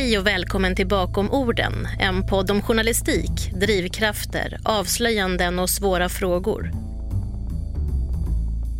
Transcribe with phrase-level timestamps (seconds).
[0.00, 6.70] Hej och välkommen till Bakom orden, en podd om journalistik, drivkrafter, avslöjanden och svåra frågor.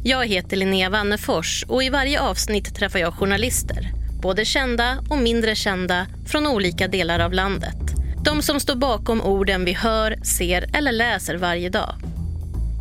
[0.05, 3.93] Jag heter Linnea Wannefors och i varje avsnitt träffar jag journalister,
[4.23, 7.95] både kända och mindre kända, från olika delar av landet.
[8.25, 11.95] De som står bakom orden vi hör, ser eller läser varje dag.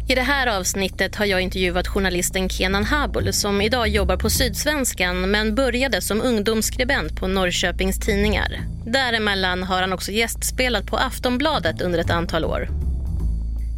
[0.09, 5.31] I det här avsnittet har jag intervjuat journalisten Kenan Habul som idag jobbar på Sydsvenskan
[5.31, 8.59] men började som ungdomsskribent på Norrköpings Tidningar.
[8.85, 12.69] Däremellan har han också gästspelat på Aftonbladet under ett antal år.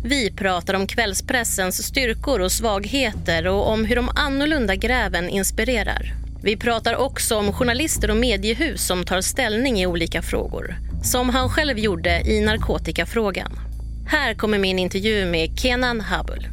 [0.04, 6.14] Vi pratar om kvällspressens styrkor och svagheter och om hur de annorlunda gräven inspirerar.
[6.44, 10.76] Vi pratar också om journalister och mediehus som tar ställning i olika frågor.
[11.04, 13.71] Som han själv gjorde i narkotikafrågan.
[14.08, 16.48] Här kommer min intervju med Kenan Habul.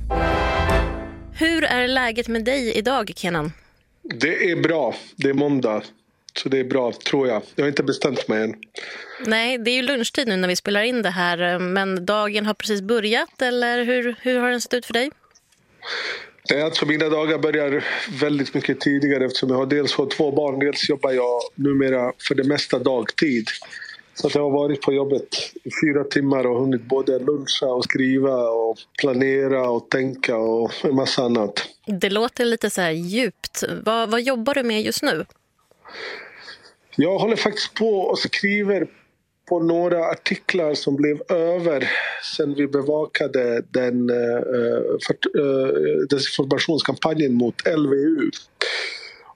[1.34, 3.52] Hur är läget med dig idag, Kenan?
[4.02, 4.94] Det är bra.
[5.16, 5.82] Det är måndag.
[6.36, 7.42] Så det är bra, tror jag.
[7.54, 8.54] Jag har inte bestämt mig än.
[9.26, 11.58] Nej, det är ju lunchtid nu när vi spelar in det här.
[11.58, 15.10] Men dagen har precis börjat, eller hur, hur har den sett ut för dig?
[16.50, 17.84] Nej, alltså mina dagar börjar
[18.20, 22.34] väldigt mycket tidigare eftersom jag har dels har två barn, dels jobbar jag numera för
[22.34, 23.48] det mesta dagtid.
[24.20, 25.28] Så jag har varit på jobbet
[25.64, 30.94] i fyra timmar och hunnit både luncha och skriva och planera och tänka och en
[30.94, 31.64] massa annat.
[31.86, 33.64] Det låter lite så här djupt.
[33.84, 35.24] Vad, vad jobbar du med just nu?
[36.96, 38.86] Jag håller faktiskt på och skriver
[39.48, 41.90] på några artiklar som blev över
[42.36, 48.30] sen vi bevakade den uh, för, uh, desinformationskampanjen mot LVU.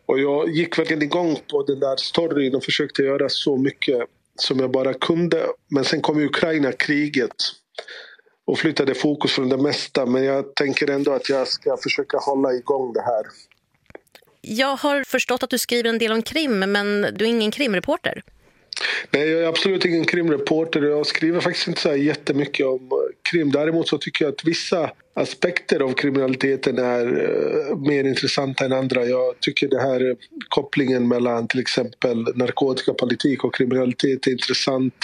[0.06, 4.58] Och jag gick verkligen igång på den där storyn och försökte göra så mycket som
[4.58, 5.46] jag bara kunde.
[5.68, 7.34] Men sen kom Ukraina-kriget
[8.44, 10.06] och flyttade fokus från det mesta.
[10.06, 13.26] Men jag tänker ändå att jag ska försöka hålla igång det här.
[14.40, 18.22] Jag har förstått att du skriver en del om krim, men du är ingen krimreporter.
[19.10, 20.82] Nej, jag är absolut ingen krimreporter.
[20.82, 22.90] Jag skriver faktiskt inte så jättemycket om
[23.30, 23.50] krim.
[23.50, 29.04] Däremot så tycker jag att vissa aspekter av kriminaliteten är uh, mer intressanta än andra.
[29.04, 30.16] Jag tycker det här
[30.48, 34.94] kopplingen mellan till exempel narkotikapolitik och kriminalitet är intressant.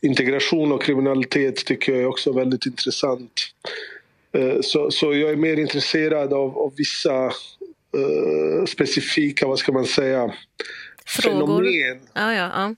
[0.00, 3.32] Integration och kriminalitet tycker jag är också väldigt intressant.
[4.62, 7.24] Så, så jag är mer intresserad av, av vissa
[7.96, 10.34] uh, specifika, vad ska man säga,
[11.06, 11.46] Frågor.
[11.46, 12.00] fenomen.
[12.14, 12.74] Ja, ja, ja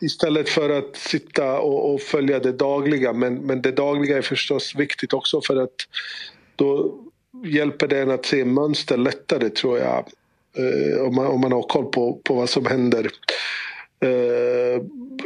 [0.00, 3.12] istället för att sitta och, och, följa det dagliga.
[3.12, 5.74] Men, men det dagliga är förstås viktigt också för att
[6.56, 7.00] då
[7.46, 10.04] hjälper det en att se mönster lättare tror jag.
[10.56, 13.10] Eh, om, man, om man har koll på, på vad som händer
[14.00, 14.82] eh,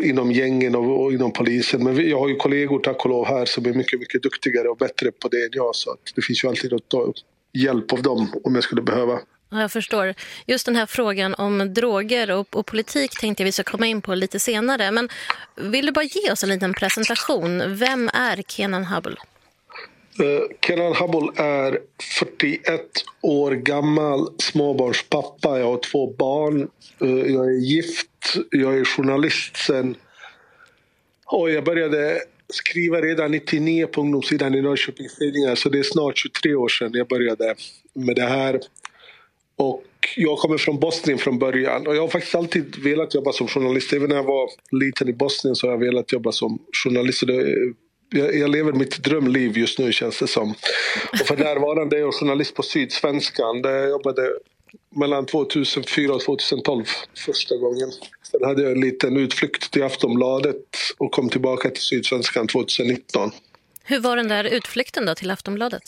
[0.09, 1.85] inom gängen och, och, inom polisen.
[1.85, 4.69] Men vi, jag har ju kollegor tack och lov här som är mycket, mycket duktigare
[4.69, 5.75] och bättre på det än jag.
[5.75, 7.13] Så att det finns ju alltid att ta
[7.53, 9.21] hjälp av dem om jag skulle behöva.
[9.51, 10.15] Jag förstår.
[10.47, 14.03] Just den här frågan om droger och, och, politik tänkte jag vi ska komma in
[14.03, 14.91] på lite senare.
[14.91, 15.09] Men
[15.57, 17.77] vill du bara ge oss en liten presentation?
[17.77, 19.17] Vem är Kenan Habul?
[20.21, 21.79] Uh, Kenan Habul är
[22.19, 22.81] 41
[23.21, 25.59] år gammal småbarnspappa.
[25.59, 26.71] Jag har två barn.
[27.03, 28.37] Uh, jag är gift.
[28.51, 29.95] Jag är journalist sen...
[31.31, 35.55] Och jag började skriva redan 99 på ungdomssidan i Norrköpings Tidningar.
[35.55, 37.55] Så det är snart 23 år sedan jag började
[37.95, 38.61] med det här.
[39.59, 39.85] Och
[40.17, 43.93] jag kommer från Bosnien från början och jag har faktiskt alltid velat jobba som journalist.
[43.93, 47.23] Även när jag var liten i Bosnien så har jag velat jobba som journalist.
[48.11, 50.55] Jag, lever mitt drömliv just nu känns det som.
[51.13, 54.31] Och för närvarande är jag journalist på Sydsvenskan där jag jobbade
[54.97, 56.85] mellan 2004 och 2012
[57.27, 57.91] första gången.
[58.23, 60.65] Sen hade jag en liten utflykt till Aftonbladet
[60.99, 63.31] och kom tillbaka till Sydsvenskan 2019.
[63.85, 65.83] Hur var den där utflykten då till Aftonbladet?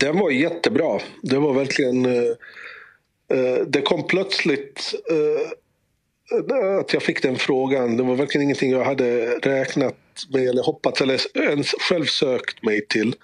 [0.00, 1.00] Den var jättebra.
[1.22, 2.34] Det var verkligen Eh,
[3.30, 5.50] Eh, det kom plötsligt eh,
[6.80, 7.96] att jag fick den frågan.
[7.96, 9.96] Det var verkligen ingenting jag hade räknat
[10.32, 13.14] med eller hoppats eller ens själv sökt mig till.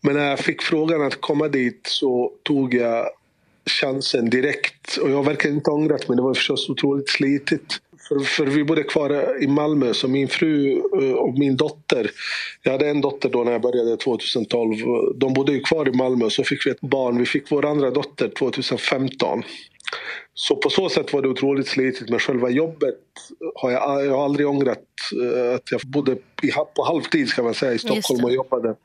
[0.00, 3.10] Men när jag fick frågan att komma dit så tog jag
[3.68, 4.96] chansen direkt.
[4.96, 6.16] Och jag har verkligen inte ångrat mig.
[6.16, 7.80] Det var förstås otroligt slitigt.
[8.08, 12.10] För, vi bodde kvar i Malmö, så min fru eh, och min dotter,
[12.62, 14.76] jag hade en dotter då när jag började 2012,
[15.16, 17.18] de bodde ju kvar i Malmö så fick vi ett barn.
[17.18, 19.42] Vi fick vår andra dotter 2015.
[20.34, 22.94] Så på så sätt var det otroligt slitigt, men själva jobbet
[23.54, 24.84] har jag, jag har aldrig ångrat
[25.22, 26.16] eh, att jag bodde
[26.74, 28.76] på halvtid ska man säga i Stockholm och jobbade.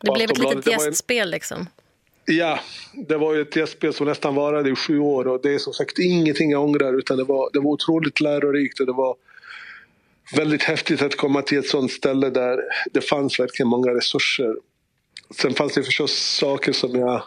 [0.00, 1.66] Det blev ett litet gästspel liksom?
[2.28, 2.60] Ja,
[2.92, 5.72] det var ju ett gästspel som nästan varade i sju år och det är som
[5.72, 9.16] sagt ingenting jag ångrar utan det var, det var otroligt lärorikt och det var
[10.36, 12.58] väldigt häftigt att komma till ett sånt ställe där
[12.92, 14.56] det fanns verkligen många resurser.
[15.34, 17.22] Sen fanns det förstås saker som jag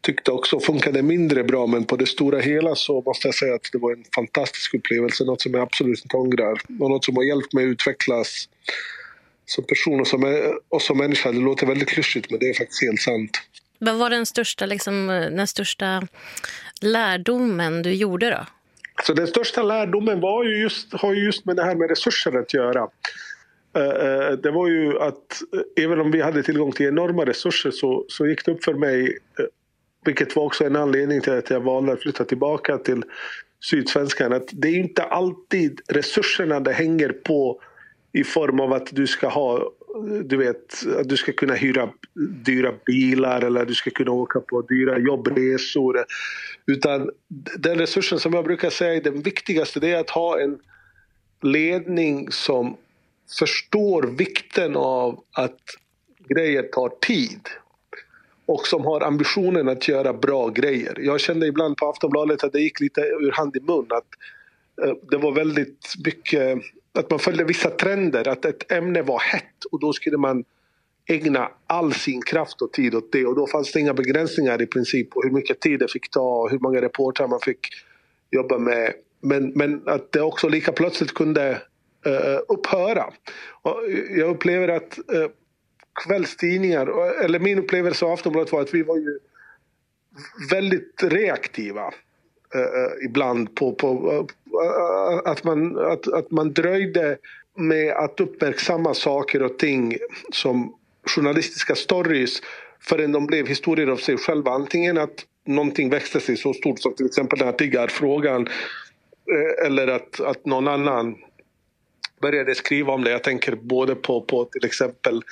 [0.00, 1.66] tyckte också funkade mindre bra.
[1.66, 5.24] Men på det stora hela så måste jag säga att det var en fantastisk upplevelse.
[5.24, 6.60] Något som jag absolut inte ångrar.
[6.80, 8.48] Och något som har hjälpt mig att utvecklas
[9.46, 11.32] som person och som, och som människa.
[11.32, 13.30] Det låter väldigt klyschigt men det är faktiskt helt sant.
[13.78, 16.02] Vad var den största, liksom, eh, den största
[16.80, 18.46] lärdomen du gjorde då?
[19.04, 22.38] Så den största lärdomen var ju just, har ju just med det här med resurser
[22.38, 22.88] att göra.
[23.76, 25.42] Eh, eh, det var ju att
[25.76, 29.18] även om vi hade tillgång till enorma resurser så, så gick det upp för mig,
[30.04, 33.02] vilket var också en anledning till att jag valde att flytta tillbaka till
[33.60, 37.60] Sydsvenskan, att det är inte alltid resurserna det hänger på
[38.12, 39.72] i form av att du ska ha
[40.24, 41.90] du vet, att du ska kunna hyra
[42.44, 46.04] dyra bilar eller du ska kunna åka på dyra jobbresor.
[46.66, 47.10] Utan
[47.58, 50.58] den resursen som jag brukar säga är den viktigaste, det är att ha en
[51.42, 52.76] ledning som
[53.38, 55.60] förstår vikten av att
[56.28, 57.40] grejer tar tid
[58.46, 60.98] och som har ambitionen att göra bra grejer.
[61.00, 63.86] Jag kände ibland på Aftonbladet att det gick lite ur hand i mun.
[63.90, 64.06] Att
[64.82, 66.58] Eh, det var väldigt mycket
[66.98, 68.28] att man följde vissa trender.
[68.28, 70.44] Att ett ämne var hett och då skulle man
[71.08, 73.26] ägna all sin kraft och tid åt det.
[73.26, 76.42] Och då fanns det inga begränsningar i princip på hur mycket tid det fick ta
[76.42, 77.68] och hur många reportrar man fick
[78.30, 78.92] jobba med.
[79.20, 81.50] Men, men att det också lika plötsligt kunde
[82.06, 83.12] uh, upphöra.
[83.62, 83.82] Och
[84.16, 85.28] jag upplever att uh,
[86.06, 86.86] kvällstidningar,
[87.24, 89.18] eller min upplevelse av Aftonbladet var att vi var ju
[90.50, 91.86] väldigt reaktiva.
[92.54, 94.26] Uh, ibland på, på
[94.64, 97.18] Eh, att, man, att, att man dröjde
[97.56, 99.96] med att uppmärksamma saker och ting
[100.32, 100.74] som
[101.06, 102.42] journalistiska stories
[102.80, 104.50] förrän de blev historier av sig själva.
[104.50, 109.88] Antingen att någonting växte sig så stort som till exempel den här tiggarfrågan eh, eller
[109.88, 111.16] att, att någon annan
[112.22, 113.10] började skriva om det.
[113.10, 115.22] Jag tänker både på, på till exempel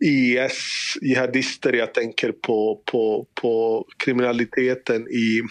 [0.00, 5.42] IS, jihadister, jag tänker på, på, på kriminaliteten i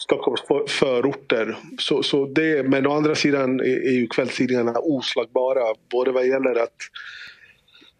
[0.00, 1.56] Stockholms förorter.
[1.78, 5.74] Så, så det, men å andra sidan är, är ju kvällstidningarna oslagbara.
[5.90, 6.76] Både vad gäller att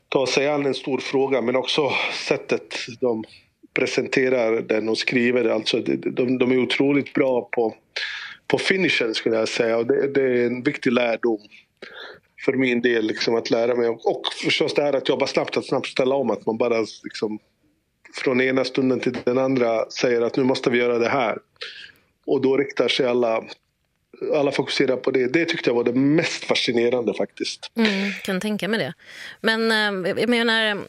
[0.08, 1.90] ta sig an en stor fråga men också
[2.28, 3.24] sättet de
[3.74, 5.44] presenterar den och skriver.
[5.44, 7.74] Alltså, de, de är otroligt bra på,
[8.46, 9.78] på finishen skulle jag säga.
[9.78, 11.38] Och det, det är en viktig lärdom
[12.44, 13.88] för min del liksom, att lära mig.
[13.88, 16.30] Och, och förstås det här att jobba snabbt, att snabbt ställa om.
[16.30, 17.38] Att man bara liksom,
[18.14, 21.38] från ena stunden till den andra säger att nu måste vi göra det här.
[22.26, 23.44] Och då riktar sig alla
[24.34, 25.26] alla fokuserar på det.
[25.26, 27.72] Det tyckte jag var det mest fascinerande faktiskt.
[27.76, 28.94] Mm, kan tänka mig det.
[29.40, 30.84] Men eh, jag menar,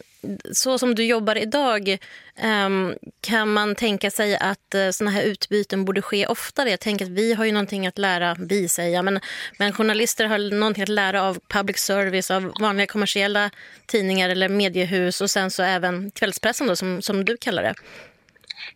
[0.52, 1.98] så som du jobbar idag,
[2.36, 6.70] ehm, kan man tänka sig att sådana såna här utbyten borde ske oftare?
[6.70, 9.20] Jag tänker att vi har ju någonting att lära, vi säger, men,
[9.60, 13.50] men journalister har någonting att lära av public service, av vanliga kommersiella
[13.86, 17.74] tidningar eller mediehus och sen så även kvällspressen då, som, som du kallar det.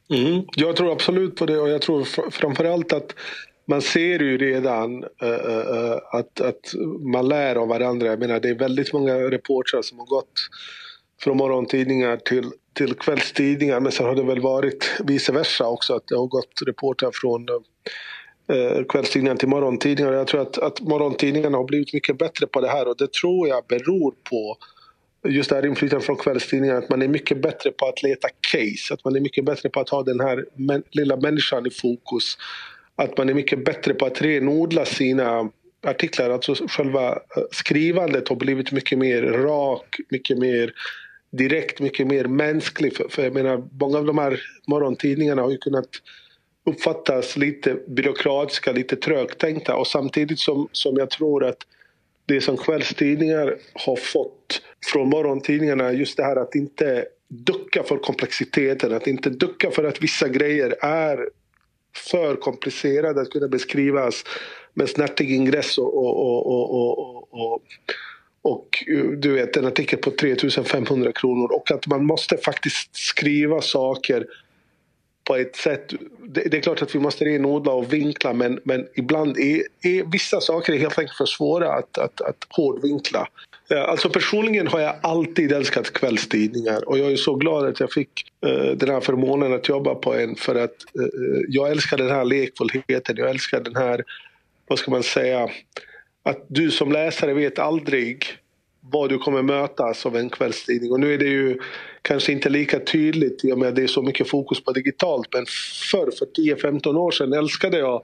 [0.10, 3.16] Mm, jag tror absolut på det och jag tror framförallt att
[3.68, 6.74] man ser ju redan uh, att, att
[7.14, 8.08] man lär av varandra.
[8.08, 10.34] Jag menar, det är väldigt många reportrar som har gått
[11.22, 13.80] från morgontidningar till, till kvällstidningar.
[13.80, 15.94] Men sen har det väl varit vice versa också.
[15.94, 20.14] Att det har gått reportrar från uh, kvällstidningar till morgontidningar.
[20.14, 23.48] Jag tror att, att morgontidningarna har blivit mycket bättre på det här och det tror
[23.48, 24.58] jag beror på
[25.26, 28.94] just det här inflytandet från kvällstidningar, att man är mycket bättre på att leta case,
[28.94, 30.46] att man är mycket bättre på att ha den här
[30.92, 32.38] lilla människan i fokus
[32.96, 35.50] att man är mycket bättre på att renodla sina
[35.84, 36.30] artiklar.
[36.30, 40.74] Alltså själva eh, skrivandet har blivit mycket mer rak, mycket mer
[41.32, 42.96] direkt, mycket mer mänsklig.
[42.96, 45.90] För, för jag menar, många av de här morgontidningarna har ju kunnat
[46.66, 51.58] uppfattas lite byråkratiska, lite trögtänkta och samtidigt som, som jag tror att
[52.26, 58.94] det som kvällstidningar har fått från morgontidningarna, just det här att inte ducka för komplexiteten,
[58.94, 61.30] att inte ducka för att vissa grejer är
[61.96, 64.24] för komplicerade att kunna beskrivas
[64.74, 67.62] med snärtig ingress och, och, och, och,
[68.42, 68.84] och
[69.18, 74.26] du vet en artikel på 3500 kronor och att man måste faktiskt skriva saker
[75.26, 75.94] på ett sätt.
[76.20, 80.12] Det, det är klart att vi måste renodla och vinkla men, men ibland är, är
[80.12, 83.28] vissa saker helt enkelt för svåra att, att, att hårdvinkla.
[83.88, 88.10] Alltså personligen har jag alltid älskat kvällstidningar och jag är så glad att jag fick
[88.46, 92.26] uh, den här förmånen att jobba på en för att uh, jag älskar den här
[92.26, 94.04] lekfullheten, jag älskar den här,
[94.68, 95.50] vad ska man säga,
[96.24, 98.26] att du som läsare vet aldrig
[98.92, 100.92] vad du kommer mötas av en kvällstidning.
[100.92, 101.60] Och nu är det ju
[102.02, 105.28] kanske inte lika tydligt i och med att det är så mycket fokus på digitalt.
[105.34, 105.46] Men
[105.92, 108.04] förr, för 10-15 år sedan, älskade jag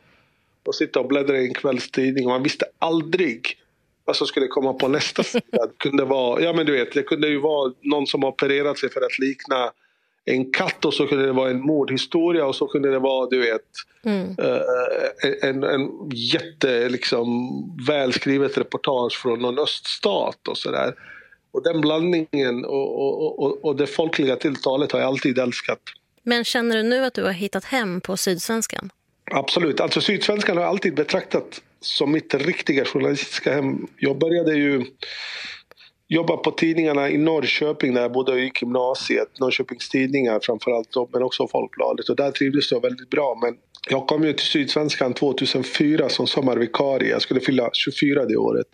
[0.67, 2.25] att sitta och bläddra i en kvällstidning.
[2.25, 3.57] Och man visste aldrig
[4.05, 5.41] vad som skulle komma på nästa sida.
[5.51, 8.89] Det kunde vara, ja men du vet, det kunde ju vara någon som opererat sig
[8.89, 9.71] för att likna
[10.25, 13.39] en katt och så kunde det vara en mordhistoria och så kunde det vara du
[13.39, 13.61] vet
[14.05, 14.27] mm.
[14.27, 17.51] uh, en, en jätte liksom,
[17.87, 20.93] välskrivet reportage från någon öststat och sådär.
[21.53, 25.79] Och den blandningen och, och, och, och det folkliga tilltalet har jag alltid älskat.
[26.23, 28.89] Men känner du nu att du har hittat hem på Sydsvenskan?
[29.31, 29.79] Absolut.
[29.79, 33.87] Alltså Sydsvenskan har jag alltid betraktat som mitt riktiga journalistiska hem.
[33.97, 34.85] Jag började ju
[36.13, 39.39] Jobbade på tidningarna i Norrköping när jag bodde och i gymnasiet.
[39.39, 42.09] Norrköpings tidningar framförallt, men också Folkbladet.
[42.09, 43.39] Och där trivdes jag väldigt bra.
[43.41, 43.57] Men
[43.89, 47.09] jag kom ju till Sydsvenskan 2004 som sommarvikarie.
[47.09, 48.67] Jag skulle fylla 24 det året.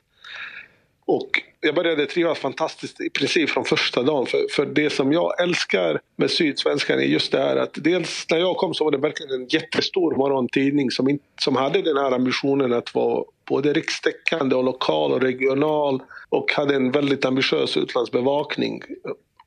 [1.06, 1.30] Och
[1.62, 4.26] jag började trivas fantastiskt i princip från första dagen.
[4.26, 8.38] För, för det som jag älskar med Sydsvenskan är just det här att dels när
[8.38, 12.12] jag kom så var det verkligen en jättestor morgontidning som, in, som hade den här
[12.12, 18.82] ambitionen att vara både rikstäckande och lokal och regional och hade en väldigt ambitiös utlandsbevakning.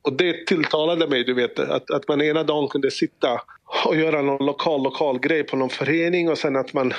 [0.02, 3.40] Och det tilltalade mig, du vet, att, att man ena dagen kunde sitta
[3.84, 6.92] och göra någon lokal, lokal grej på någon förening och sen att man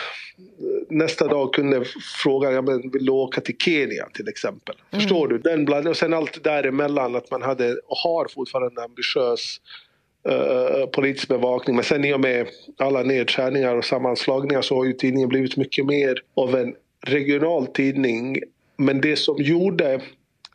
[0.89, 1.84] nästa dag kunde
[2.24, 4.75] fråga, ja, men vill du åka till Kenya till exempel?
[4.91, 5.01] Mm.
[5.01, 5.38] Förstår du?
[5.38, 9.62] Den bland, och sen allt däremellan att man hade och har fortfarande en ambitiös
[10.29, 11.75] uh, politisk bevakning.
[11.75, 15.86] Men sen i och med alla nedskärningar och sammanslagningar så har ju tidningen blivit mycket
[15.86, 18.38] mer av en regional tidning.
[18.77, 20.01] Men det som gjorde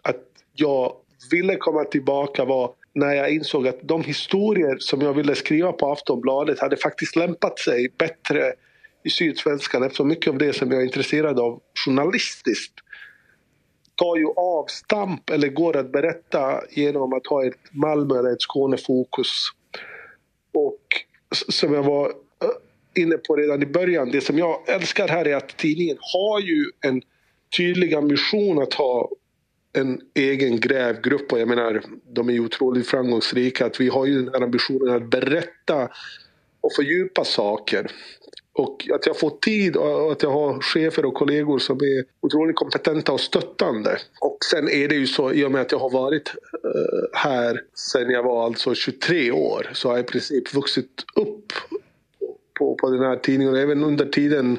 [0.03, 0.25] att
[0.55, 0.93] jag
[1.31, 5.93] ville komma tillbaka var när jag insåg att de historier som jag ville skriva på
[5.93, 8.53] Aftonbladet hade faktiskt lämpat sig bättre
[9.05, 12.75] i Sydsvenskan eftersom mycket av det som jag är intresserad av journalistiskt
[13.95, 19.47] tar ju avstamp eller går att berätta genom att ha ett Malmö eller ett Skånefokus.
[20.55, 20.81] Och
[21.49, 22.13] som jag var
[22.97, 26.65] inne på redan i början, det som jag älskar här är att tidningen har ju
[26.81, 27.03] en
[27.57, 29.11] tydlig ambition att ha
[29.73, 33.67] en egen grävgrupp och jag menar, de är ju otroligt framgångsrika.
[33.67, 35.89] Att vi har ju den här ambitionen att berätta
[36.61, 37.91] och fördjupa saker.
[38.53, 42.57] Och att jag får tid och att jag har chefer och kollegor som är otroligt
[42.57, 43.99] kompetenta och stöttande.
[44.21, 47.63] Och sen är det ju så, i och med att jag har varit eh, här
[47.75, 51.53] sen jag var alltså 23 år, så har jag i princip vuxit upp
[52.59, 53.57] på, på den här tidningen.
[53.57, 54.59] Även under tiden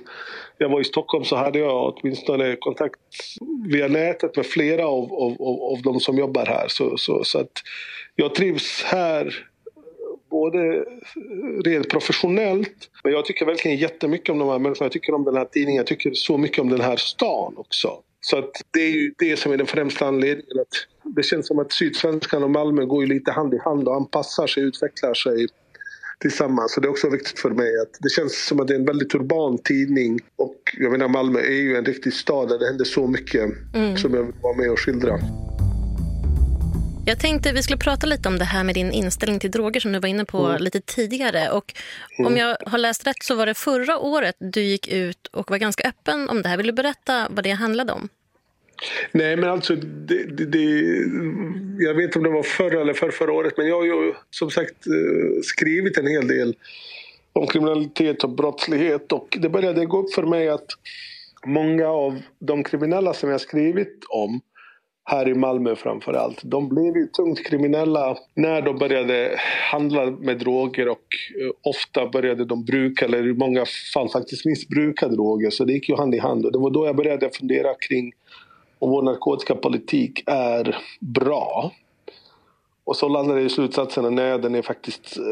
[0.57, 2.99] jag var i Stockholm så hade jag åtminstone kontakt
[3.69, 6.67] via nätet med flera av, av, av, av de som jobbar här.
[6.67, 7.51] Så, så, så att
[8.15, 9.47] jag trivs här
[10.29, 10.85] både
[11.65, 14.85] rent professionellt, men jag tycker verkligen jättemycket om de här människorna.
[14.85, 17.91] Jag tycker om den här tidningen, jag tycker så mycket om den här stan också.
[18.21, 20.59] Så att det är ju det som är den främsta anledningen.
[20.61, 23.95] Att det känns som att Sydsvenskan och Malmö går ju lite hand i hand och
[23.95, 25.47] anpassar sig, utvecklar sig
[26.21, 26.73] tillsammans.
[26.73, 28.85] Så det är också viktigt för mig att det känns som att det är en
[28.85, 30.19] väldigt urban tidning.
[30.35, 33.97] Och jag menar Malmö är ju en riktig stad där det händer så mycket mm.
[33.97, 35.19] som jag vill vara med och skildra.
[37.05, 39.91] Jag tänkte vi skulle prata lite om det här med din inställning till droger som
[39.91, 40.61] du var inne på mm.
[40.61, 41.49] lite tidigare.
[41.49, 41.73] Och
[42.19, 42.31] mm.
[42.31, 45.57] Om jag har läst rätt så var det förra året du gick ut och var
[45.57, 46.57] ganska öppen om det här.
[46.57, 48.09] Vill du berätta vad det handlade om?
[49.11, 50.59] Nej, men alltså, det, det, det,
[51.79, 54.13] jag vet inte om det var förra eller för förra året, men jag har ju
[54.29, 56.55] som sagt eh, skrivit en hel del
[57.33, 60.67] om kriminalitet och brottslighet och det började gå upp för mig att
[61.45, 64.41] många av de kriminella som jag skrivit om
[65.09, 66.41] här i Malmö framför allt.
[66.43, 69.39] De blev ju tungt kriminella när de började
[69.71, 71.05] handla med droger och
[71.41, 75.49] eh, ofta började de bruka, eller i många fall faktiskt missbruka droger.
[75.49, 76.45] Så det gick ju hand i hand.
[76.45, 78.11] Och det var då jag började fundera kring
[78.79, 81.71] om vår narkotikapolitik är bra.
[82.83, 85.23] Och så landar det i slutsatsen att nej, den är faktiskt eh,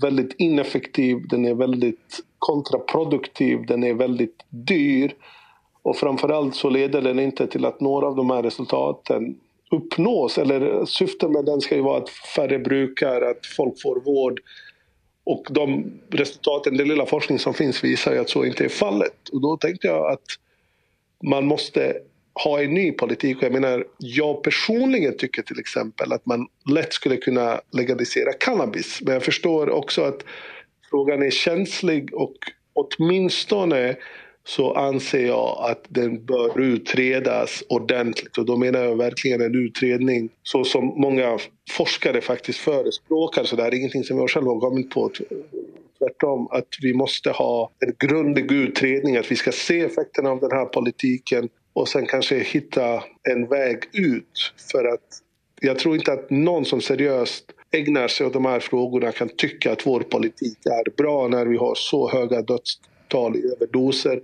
[0.00, 5.14] väldigt ineffektiv, den är väldigt kontraproduktiv, den är väldigt dyr.
[5.82, 9.40] Och framförallt så leder den inte till att några av de här resultaten
[9.70, 10.38] uppnås.
[10.38, 14.40] Eller syftet med den ska ju vara att färre brukar, att folk får vård.
[15.24, 19.28] Och de resultaten, den lilla forskning som finns visar ju att så inte är fallet.
[19.32, 20.24] Och då tänkte jag att
[21.22, 21.96] man måste
[22.44, 23.36] ha en ny politik.
[23.40, 29.00] Jag menar, jag personligen tycker till exempel att man lätt skulle kunna legalisera cannabis.
[29.02, 30.24] Men jag förstår också att
[30.90, 32.36] frågan är känslig och
[32.72, 33.96] åtminstone
[34.44, 38.38] så anser jag att den bör utredas ordentligt.
[38.38, 41.38] Och då menar jag verkligen en utredning så som många
[41.70, 43.44] forskare faktiskt förespråkar.
[43.44, 45.10] Så det här är ingenting som jag själv har kommit på.
[45.98, 50.50] Tvärtom, att vi måste ha en grundlig utredning, att vi ska se effekterna av den
[50.50, 54.52] här politiken och sen kanske hitta en väg ut.
[54.72, 55.22] För att
[55.60, 59.72] jag tror inte att någon som seriöst ägnar sig åt de här frågorna kan tycka
[59.72, 64.20] att vår politik är bra när vi har så höga dödstal i överdoser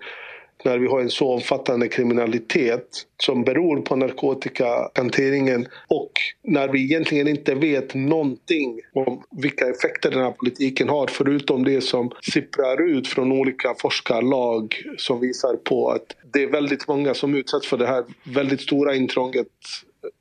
[0.65, 2.87] när vi har en så omfattande kriminalitet
[3.23, 6.13] som beror på narkotikahanteringen och
[6.45, 11.81] när vi egentligen inte vet någonting om vilka effekter den här politiken har förutom det
[11.81, 17.35] som sipprar ut från olika forskarlag som visar på att det är väldigt många som
[17.35, 19.49] utsätts för det här väldigt stora intrånget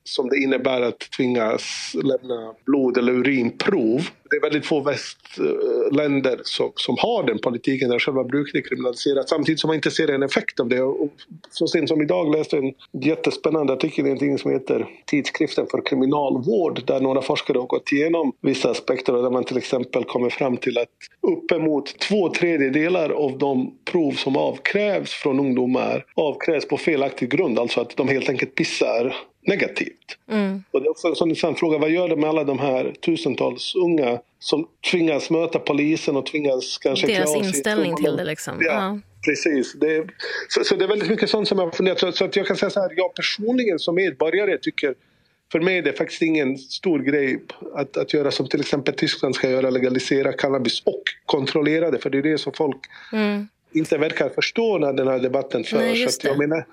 [0.03, 4.01] som det innebär att tvingas lämna blod eller urinprov.
[4.29, 9.29] Det är väldigt få västländer som, som har den politiken där själva bruket är kriminaliserat
[9.29, 10.81] samtidigt som man inte ser en effekt av det.
[10.81, 11.11] Och
[11.49, 15.65] så sent som idag läste jag en jättespännande artikel i en tidning som heter Tidskriften
[15.71, 20.03] för kriminalvård där några forskare har gått igenom vissa aspekter och där man till exempel
[20.03, 20.89] kommer fram till att
[21.21, 27.81] uppemot två tredjedelar av de prov som avkrävs från ungdomar avkrävs på felaktig grund, alltså
[27.81, 30.17] att de helt enkelt pissar negativt.
[30.29, 30.63] Mm.
[30.71, 32.93] Och det är också en sån intressant fråga, vad gör det med alla de här
[33.05, 38.53] tusentals unga som tvingas möta polisen och tvingas kanske Deras inställning till det liksom.
[38.59, 38.99] Ja, ja.
[39.25, 39.73] Precis.
[39.73, 40.07] Det
[40.49, 42.47] så, så, det är väldigt mycket sånt som jag har funderat så, så att jag
[42.47, 44.95] kan säga så här, jag personligen som medborgare tycker
[45.51, 47.43] för mig är det faktiskt ingen stor grej
[47.75, 51.99] att, att göra som till exempel Tyskland ska göra, legalisera cannabis och kontrollera det.
[51.99, 52.77] För det är det som folk
[53.13, 53.47] mm.
[53.73, 55.79] inte verkar förstå när den här debatten förs.
[55.81, 56.65] Nej, jag menar,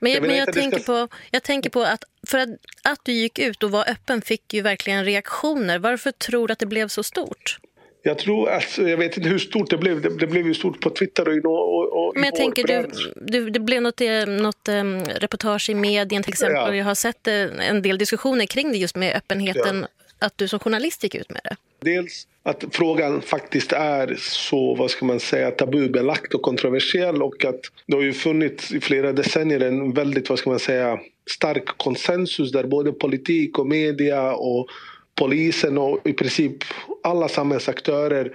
[0.00, 1.06] men jag, jag men jag tänker, ska...
[1.06, 2.48] på, jag tänker på att för att,
[2.82, 5.78] att du gick ut och var öppen fick ju verkligen reaktioner.
[5.78, 7.58] Varför tror du att det blev så stort?
[8.04, 10.00] Jag tror, alltså, jag vet inte hur stort det blev.
[10.00, 12.88] Det, det blev ju stort på Twitter och, och, och Men jag tänker, du,
[13.26, 16.74] du, det blev något, eh, något um, reportage i medien till exempel.
[16.74, 16.74] Ja.
[16.74, 19.86] Jag har sett uh, en del diskussioner kring det just med öppenheten.
[20.22, 21.56] Att du som journalist gick ut med det.
[21.80, 27.60] Dels att frågan faktiskt är så, vad ska man säga, tabubelagt och kontroversiell och att
[27.86, 30.98] det har ju funnits i flera decennier en väldigt, vad ska man säga,
[31.30, 34.66] stark konsensus där både politik och media och
[35.14, 36.56] polisen och i princip
[37.02, 38.32] alla samhällsaktörer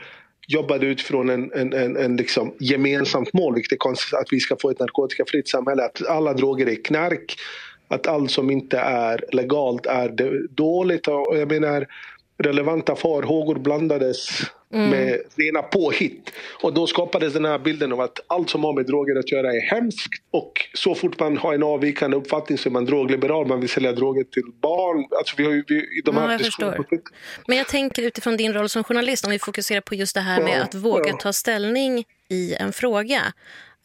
[0.47, 4.55] jobbade utifrån en, en, en, en liksom gemensamt mål, vilket är konstigt att vi ska
[4.61, 7.35] få ett narkotikafritt samhälle, att alla droger är knark,
[7.87, 11.07] att allt som inte är legalt är dåligt.
[11.07, 11.87] Och jag menar,
[12.37, 14.29] relevanta farhågor blandades
[14.73, 14.89] mm.
[14.89, 16.31] med rena påhitt.
[16.61, 19.53] Och då skapades den här bilden av att allt som har med droger att göra
[19.53, 20.13] är hemskt.
[20.31, 23.91] Och så fort man har en avvikande uppfattning så är man drogliberal, man vill sälja
[23.91, 25.07] droger till barn.
[25.17, 26.85] Alltså vi har ju, vi, i de här ja, jag förstår.
[27.47, 30.43] Men jag tänker utifrån din roll som journalist, om vi fokuserar på just det här
[30.43, 31.17] med att våga ja.
[31.17, 33.33] ta ställning i en fråga.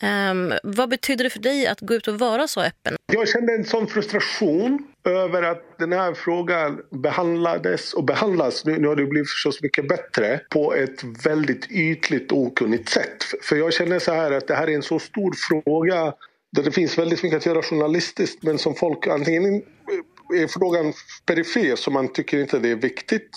[0.03, 2.97] Um, vad betyder det för dig att gå ut och vara så öppen?
[3.15, 8.89] Jag kände en sån frustration över att den här frågan behandlades och behandlas, nu, nu
[8.89, 13.25] har det blivit förstås mycket bättre, på ett väldigt ytligt och okunnigt sätt.
[13.43, 16.15] För jag känner så här att det här är en så stor fråga
[16.53, 20.93] där det finns väldigt mycket att göra journalistiskt men som folk antingen eh, är frågan
[21.27, 23.31] perifer så man tycker inte det är viktigt.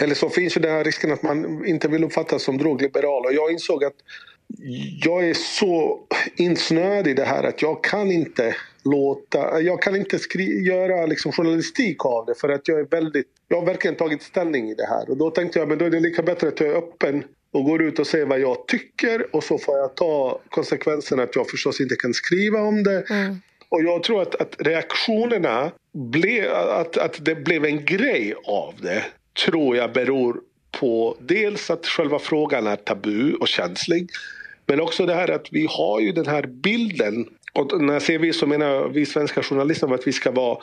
[0.00, 3.24] Eller så finns ju den här risken att man inte vill uppfattas som drogliberal.
[3.24, 3.96] Och jag insåg att
[5.04, 6.00] jag är så
[6.36, 11.32] insnöad i det här att jag kan inte låta, jag kan inte skri- göra liksom
[11.32, 14.86] journalistik av det för att jag är väldigt, jag har verkligen tagit ställning i det
[14.86, 17.24] här och då tänkte jag men då är det lika bättre att jag är öppen
[17.52, 21.36] och går ut och säger vad jag tycker och så får jag ta konsekvenserna att
[21.36, 23.10] jag förstås inte kan skriva om det.
[23.10, 23.36] Mm.
[23.68, 29.04] Och jag tror att, att reaktionerna, blev, att, att det blev en grej av det,
[29.46, 30.40] tror jag beror
[30.80, 34.10] på dels att själva frågan är tabu och känslig.
[34.66, 37.26] Men också det här att vi har ju den här bilden.
[37.54, 40.58] Och när jag säger vi så menar jag vi svenska journalister att vi ska vara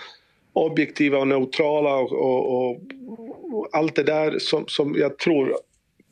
[0.54, 2.82] objektiva och neutrala och, och, och,
[3.54, 5.56] och allt det där som, som jag tror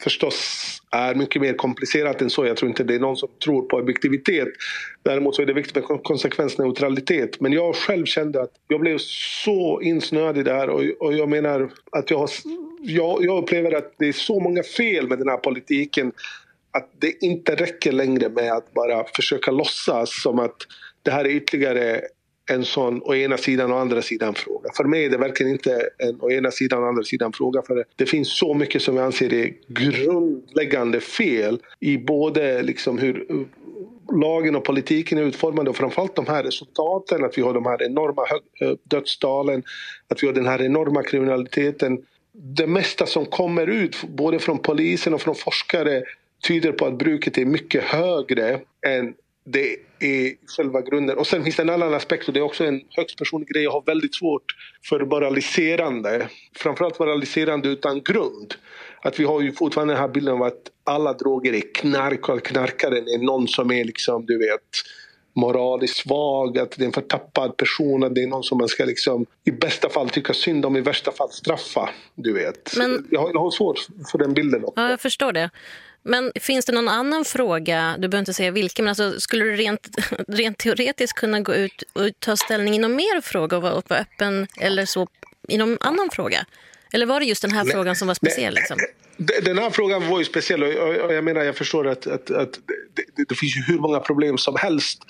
[0.04, 2.46] förstås är mycket mer komplicerat än så.
[2.46, 4.48] Jag tror inte det är någon som tror på objektivitet.
[5.04, 7.42] Däremot så är det viktigt med konsekvensneutralitet.
[7.42, 8.98] Men jag själv kände att jag blev
[9.44, 12.30] så insnöad i det här och, och jag menar att jag, har,
[12.82, 16.12] jag, jag upplever att det är så många fel med den här politiken
[16.72, 20.56] att det inte räcker längre med att bara försöka låtsas som att
[21.04, 22.02] det här är ytterligare
[22.52, 24.70] en sån å ena sidan och andra sidan fråga.
[24.78, 27.62] För mig är det verkligen inte en å ena sidan och andra sidan fråga.
[27.62, 33.26] För det finns så mycket som jag anser är grundläggande fel i både liksom hur
[34.12, 37.84] lagen och politiken är utformade och framförallt de här resultaten, att vi har de här
[37.84, 38.22] enorma
[38.84, 39.64] dödstalen,
[40.08, 42.06] att vi har den här enorma kriminaliteten.
[42.32, 46.04] Det mesta som kommer ut, både från polisen och från forskare,
[46.48, 49.14] tyder på att bruket är mycket högre än
[49.46, 51.18] det är själva grunden.
[51.18, 53.64] Och sen finns det en annan aspekt och det är också en högst personlig grej.
[53.64, 54.56] Jag har väldigt svårt
[54.90, 56.28] för moraliserande.
[56.56, 58.54] Framförallt moraliserande utan grund.
[59.02, 62.36] Att vi har ju fortfarande den här bilden av att alla droger är knark och
[62.36, 64.70] att knarkaren är någon som är liksom, du vet,
[65.34, 68.86] moraliskt svag, att det är en förtappad person, att det är någon som man ska
[68.86, 71.90] liksom i bästa fall tycka synd om, i värsta fall straffa.
[72.16, 72.78] Du vet.
[72.78, 74.82] Men, jag, har, jag har svårt för den bilden också.
[74.82, 75.50] Ja, jag förstår det.
[76.04, 79.56] Men finns det någon annan fråga, du behöver inte säga vilken, men alltså, skulle du
[79.56, 79.88] rent,
[80.28, 84.48] rent teoretiskt kunna gå ut och ta ställning i någon mer fråga och vara öppen
[84.58, 85.08] eller så
[85.48, 86.46] i någon annan fråga?
[86.94, 88.54] Eller var det just den här nej, frågan som var speciell?
[88.54, 88.78] Liksom?
[89.42, 93.04] Den här frågan var ju speciell och jag menar jag förstår att, att, att det,
[93.16, 95.04] det, det, finns ju hur många problem som helst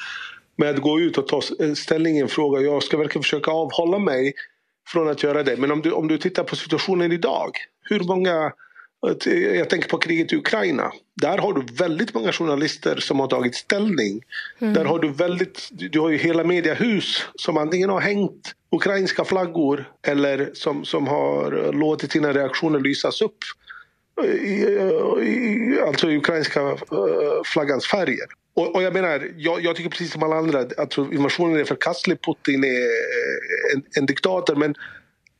[0.55, 1.41] med att gå ut och ta
[1.75, 2.61] ställning i en fråga.
[2.61, 4.33] Jag ska verkligen försöka avhålla mig
[4.87, 5.57] från att göra det.
[5.57, 7.51] Men om du, om du tittar på situationen idag.
[7.81, 8.51] Hur många
[9.55, 10.91] jag tänker på kriget i Ukraina.
[11.21, 14.21] Där har du väldigt många journalister som har tagit ställning.
[14.59, 14.73] Mm.
[14.73, 19.91] Där har du väldigt, du har ju hela mediehus som antingen har hängt ukrainska flaggor
[20.07, 23.37] eller som, som har låtit sina reaktioner lysas upp.
[24.23, 26.77] I, i, alltså i ukrainska
[27.45, 28.25] flaggans färger.
[28.53, 31.65] Och, och, jag menar, jag, jag, tycker precis som alla andra att alltså, invasionen är
[31.65, 32.21] förkastlig.
[32.21, 32.87] Putin är
[33.75, 34.55] en, en diktator.
[34.55, 34.75] Men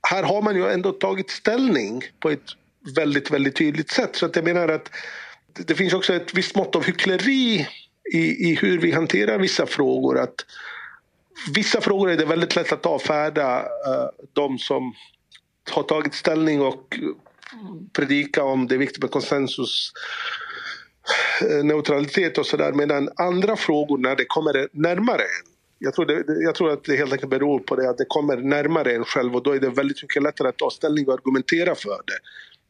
[0.10, 2.46] här har man ju ändå tagit ställning på ett
[2.96, 4.16] väldigt, väldigt tydligt sätt.
[4.16, 4.92] Så att jag menar att
[5.54, 7.68] det finns också ett visst mått av hyckleri
[8.14, 10.20] i, i hur vi hanterar vissa frågor.
[10.20, 10.46] Att
[11.56, 14.94] vissa frågor är det väldigt lätt att avfärda uh, de som
[15.72, 17.00] har tagit ställning och
[17.94, 19.92] predika om det är viktigt med konsensus
[21.42, 22.72] eh, neutralitet och sådär.
[22.74, 25.54] Medan andra frågor när det kommer närmare en.
[25.82, 28.38] Jag tror, det, jag tror att det helt enkelt beror på det att det kommer
[28.38, 31.76] närmare en själv och då är det väldigt mycket lättare att ta ställning och argumentera
[31.76, 32.20] för det.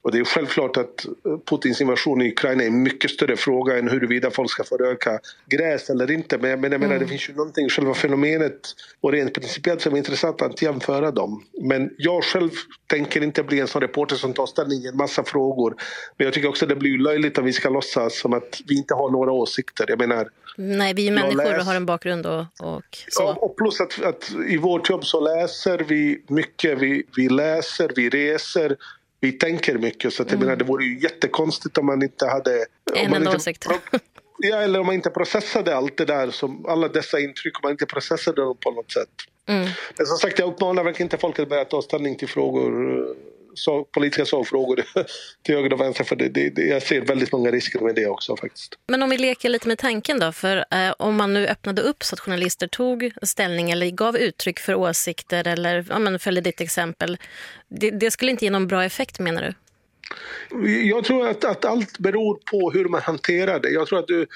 [0.01, 1.12] Och det är självklart att eh,
[1.45, 5.19] Putins invasion i Ukraina är en mycket större fråga än huruvida folk ska få röka
[5.45, 6.38] gräs eller inte.
[6.38, 6.99] Men jag menar, mm.
[6.99, 11.12] det finns ju någonting i själva fenomenet och rent principiellt som är intressant att jämföra
[11.12, 11.43] dem.
[11.62, 12.51] Men jag själv
[12.88, 15.75] tänker inte bli en sån reporter som tar ställning i en massa frågor.
[16.17, 18.93] Men jag tycker också det blir löjligt om vi ska låtsas som att vi inte
[18.93, 19.85] har några åsikter.
[19.88, 20.29] Jag menar,
[20.62, 23.23] Nej, vi är människor och har en bakgrund och, och så.
[23.23, 26.77] Ja, och plus att, att, i vårt jobb så läser vi mycket.
[26.77, 28.77] Vi, vi läser, vi reser
[29.19, 30.13] vi tänker mycket.
[30.13, 30.39] Så att, mm.
[30.39, 32.65] menar, det vore ju jättekonstigt om man inte hade...
[32.95, 33.67] En enda åsikt.
[34.41, 37.71] Ja, eller om man inte processade allt det där, som, alla dessa intryck, om man
[37.71, 39.10] inte processade dem på något sätt.
[39.47, 39.69] Mm.
[39.97, 42.71] Men som sagt, jag uppmanar verkligen inte folk att börja ta ställning till frågor
[43.60, 44.84] så, politiska sakfrågor
[45.43, 46.04] till höger och vänster.
[46.04, 48.76] För det, det, jag ser väldigt många risker med det också faktiskt.
[48.88, 50.32] Men om vi leker lite med tanken då.
[50.32, 54.60] För eh, om man nu öppnade upp så att journalister tog ställning eller gav uttryck
[54.60, 57.17] för åsikter eller ja, men följde ditt exempel.
[57.67, 59.54] Det, det skulle inte ge någon bra effekt menar du?
[60.89, 63.69] Jag tror att, att allt beror på hur man hanterar det.
[63.69, 64.28] Jag tror att du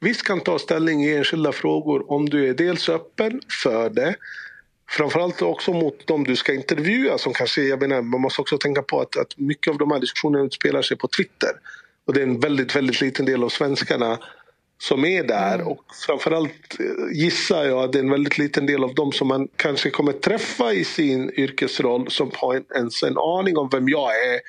[0.00, 4.16] visst kan ta ställning i enskilda frågor om du är dels öppen för det
[4.90, 8.82] Framförallt också mot de du ska intervjua som kanske, jag menar, man måste också tänka
[8.82, 11.50] på att, att mycket av de här diskussionerna utspelar sig på Twitter.
[12.06, 14.18] Och det är en väldigt, väldigt liten del av svenskarna
[14.78, 15.66] som är där mm.
[15.66, 19.28] och framförallt eh, gissar jag att det är en väldigt liten del av dem som
[19.28, 24.10] man kanske kommer träffa i sin yrkesroll som har ens en aning om vem jag
[24.10, 24.40] är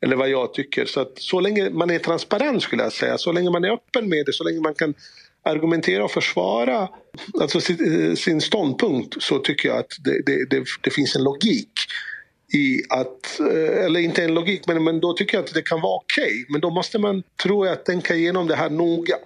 [0.00, 0.86] eller vad jag tycker.
[0.86, 4.08] Så att så länge man är transparent skulle jag säga, så länge man är öppen
[4.08, 4.94] med det, så länge man kan
[5.42, 6.88] argumentera och försvara
[7.40, 11.24] alltså sin, eh, sin ståndpunkt så tycker jag att det, det, det, det, finns en
[11.24, 11.72] logik
[12.52, 15.80] i att, eh, eller inte en logik, men, men då tycker jag att det kan
[15.80, 16.24] vara okej.
[16.24, 16.44] Okay.
[16.48, 19.16] Men då måste man, tror jag, tänka igenom det här noga.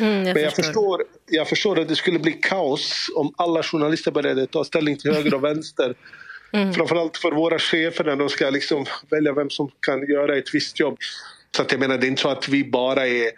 [0.00, 1.04] Mm, jag men jag förstår.
[1.30, 5.34] jag förstår att det skulle bli kaos om alla journalister började ta ställning till höger
[5.34, 5.94] och vänster.
[6.52, 6.72] Mm.
[6.72, 10.80] Framförallt för våra chefer när de ska liksom välja vem som kan göra ett visst
[10.80, 10.98] jobb.
[11.56, 13.30] Så att jag menar, det är inte så att vi bara är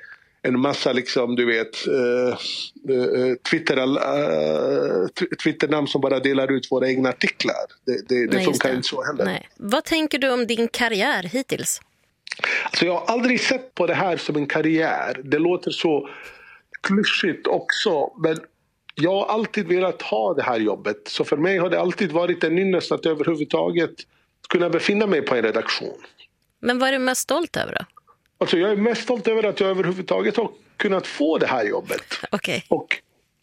[0.42, 2.36] en massa liksom, du vet, uh,
[2.94, 5.08] uh, Twitter, uh,
[5.42, 7.54] Twitternamn som bara delar ut våra egna artiklar.
[7.86, 8.74] Det, det, det Nej, funkar det.
[8.74, 9.24] inte så heller.
[9.24, 9.48] Nej.
[9.56, 11.80] Vad tänker du om din karriär hittills?
[12.64, 15.20] Alltså jag har aldrig sett på det här som en karriär.
[15.24, 16.08] Det låter så
[16.80, 18.12] klyschigt också.
[18.18, 18.38] Men
[18.94, 20.96] jag har alltid velat ha det här jobbet.
[21.08, 23.94] Så för mig har det alltid varit en ynnest att överhuvudtaget
[24.48, 25.98] kunna befinna mig på en redaktion.
[26.60, 27.84] Men vad är du mest stolt över då?
[28.42, 32.02] Alltså jag är mest stolt över att jag överhuvudtaget har kunnat få det här jobbet.
[32.32, 32.60] Okay.
[32.68, 32.96] Och,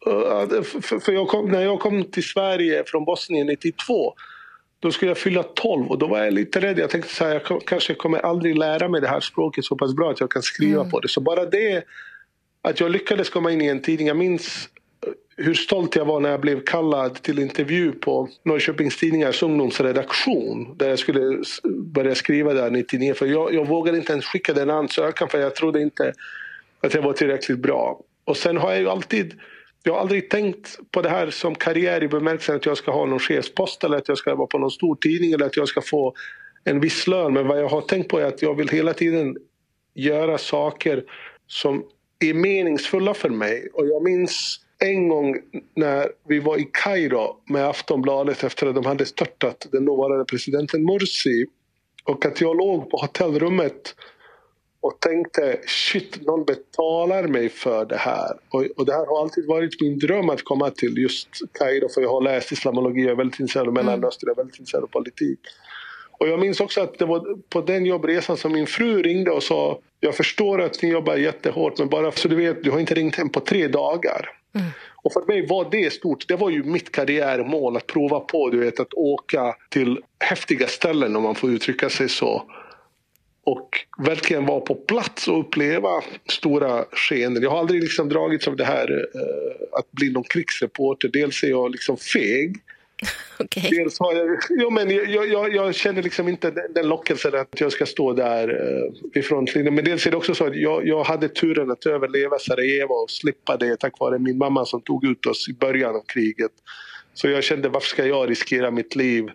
[0.08, 4.14] uh, för, för jag kom, när jag kom till Sverige från Bosnien 92
[4.80, 6.80] då skulle jag fylla 12 och då var jag lite rädd.
[6.80, 10.12] Jag tänkte att jag kanske kommer aldrig lära mig det här språket så pass bra
[10.12, 10.92] att jag kan skriva mm.
[10.92, 11.08] på det.
[11.08, 11.84] Så bara det,
[12.62, 14.08] att jag lyckades komma in i en tidning.
[14.08, 14.70] Jag minns
[15.42, 20.90] hur stolt jag var när jag blev kallad till intervju på Norrköpings Tidningars ungdomsredaktion där
[20.90, 23.14] jag skulle börja skriva där 99.
[23.14, 26.14] För jag, jag vågade inte ens skicka den ansökan för jag trodde inte
[26.82, 28.00] att jag var tillräckligt bra.
[28.26, 29.34] Och sen har jag ju alltid
[29.84, 33.06] jag har aldrig tänkt på det här som karriär i bemärkelsen att jag ska ha
[33.06, 35.82] någon chefspost eller att jag ska vara på någon stor tidning eller att jag ska
[35.82, 36.14] få
[36.64, 37.34] en viss lön.
[37.34, 39.38] Men vad jag har tänkt på är att jag vill hela tiden
[39.94, 41.04] göra saker
[41.48, 41.84] som
[42.20, 43.70] är meningsfulla för mig.
[43.74, 45.38] Och jag minns en gång
[45.76, 50.84] när vi var i Kairo med Aftonbladet efter att de hade störtat den dåvarande presidenten
[50.84, 51.46] Morsi
[52.04, 53.96] och att jag låg på hotellrummet
[54.82, 58.38] och tänkte shit, någon betalar mig för det här.
[58.50, 62.02] Och, och det här har alltid varit min dröm att komma till just Kairo för
[62.02, 64.88] jag har läst islamologi, jag är väldigt intresserad av Mellanöstern, jag är väldigt intresserad av
[64.88, 65.40] politik.
[66.12, 69.44] Och jag minns också att det var på den jobbresan som min fru ringde och
[69.44, 72.96] sa jag förstår att ni jobbar jättehårt men bara så du vet, du har inte
[72.96, 74.39] ringt hem på tre dagar.
[74.56, 74.68] Mm.
[75.04, 76.28] Och för mig var det stort.
[76.28, 81.16] Det var ju mitt karriärmål att prova på du vet, att åka till häftiga ställen
[81.16, 82.44] om man får uttrycka sig så.
[83.44, 85.90] Och verkligen vara på plats och uppleva
[86.30, 87.44] stora skeenden.
[87.44, 91.08] Jag har aldrig liksom dragits av det här uh, att bli någon krigsreporter.
[91.08, 92.58] Dels är jag liksom feg.
[93.42, 93.70] Okay.
[93.70, 97.72] Dels har jag, ja, men jag, jag, jag, känner liksom inte den lockelsen att jag
[97.72, 99.76] ska stå där eh, uh, vid frontlinjen.
[99.76, 103.12] Men dels är det också så att jag, jag hade turen att överleva Sarajevo och
[103.12, 106.52] slippa det tack vare min mamma som tog ut oss i början av kriget.
[107.14, 109.26] Så jag kände varför ska jag riskera mitt liv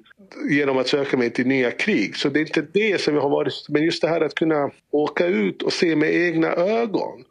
[0.50, 2.16] genom att söka mig till nya krig.
[2.16, 4.70] Så det är inte det som jag har varit, men just det här att kunna
[4.90, 7.24] åka ut och se med egna ögon.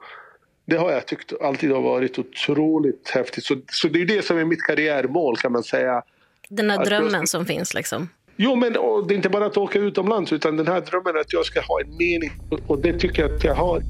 [0.65, 3.43] Det har jag tyckt alltid har varit otroligt häftigt.
[3.43, 6.03] Så, så det är det som är mitt karriärmål kan man säga.
[6.49, 7.29] Den här drömmen jag...
[7.29, 8.09] som finns liksom.
[8.35, 11.45] Jo, men det är inte bara att åka utomlands utan den här drömmen att jag
[11.45, 12.31] ska ha en mening
[12.67, 13.81] och det tycker jag att jag har.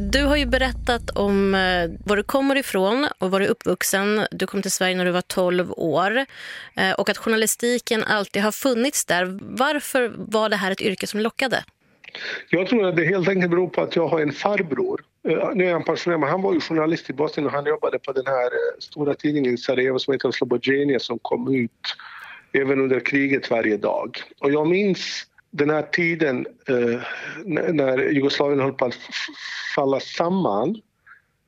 [0.00, 4.26] Du har ju berättat om eh, var du kommer ifrån och var du är uppvuxen.
[4.30, 6.26] Du kom till Sverige när du var 12 år
[6.74, 9.38] eh, och att journalistiken alltid har funnits där.
[9.40, 11.64] Varför var det här ett yrke som lockade?
[12.50, 15.00] Jag tror att det helt enkelt beror på att jag har en farbror.
[15.22, 17.98] Eh, nu är han pensionär, men han var ju journalist i Bosnien och han jobbade
[17.98, 21.96] på den här eh, stora tidningen i Sarajevo som heter Slobodjenia som kom ut
[22.52, 24.18] även under kriget varje dag.
[24.40, 27.00] Och jag minns den här tiden eh,
[27.72, 28.98] när Jugoslavien höll på att
[29.74, 30.80] falla samman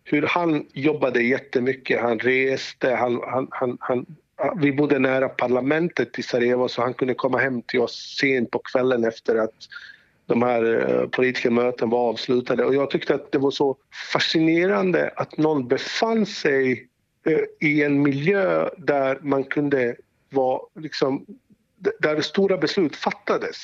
[0.04, 2.00] hur han jobbade jättemycket.
[2.00, 4.06] Han reste, han, han, han, han,
[4.36, 8.50] ah, vi bodde nära parlamentet i Sarajevo så han kunde komma hem till oss sent
[8.50, 9.54] på kvällen efter att
[10.30, 12.64] de här eh, politiska mötena var avslutade.
[12.64, 13.76] Och jag tyckte att det var så
[14.12, 16.88] fascinerande att någon befann sig
[17.26, 19.96] eh, i en miljö där man kunde
[20.30, 21.26] vara liksom,
[21.98, 23.56] där stora beslut fattades.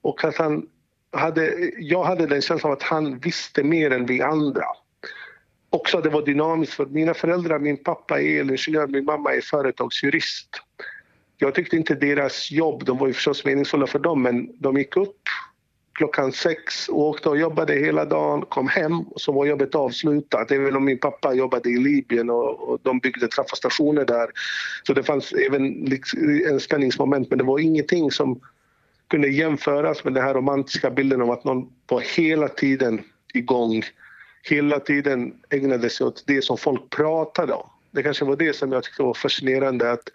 [0.00, 0.68] Och att han
[1.12, 4.64] hade, jag hade den känslan av att han visste mer än vi andra.
[5.70, 9.40] Också att det var dynamiskt för mina föräldrar, min pappa är elingenjör, min mamma är
[9.40, 10.48] företagsjurist.
[11.38, 14.96] Jag tyckte inte deras jobb, de var ju förstås meningsfulla för dem, men de gick
[14.96, 15.20] upp
[16.02, 20.50] klockan sex och åkte och jobbade hela dagen, kom hem och så var jobbet avslutat.
[20.50, 24.30] Även om min pappa jobbade i Libyen och, och de byggde trafostationer där.
[24.86, 25.92] Så det fanns även
[26.50, 28.40] en spänningsmoment men det var ingenting som
[29.08, 33.00] kunde jämföras med den här romantiska bilden om att någon var hela tiden
[33.34, 33.82] igång,
[34.42, 37.66] hela tiden ägnade sig åt det som folk pratade om.
[37.90, 40.08] Det kanske var det som jag tyckte var fascinerande att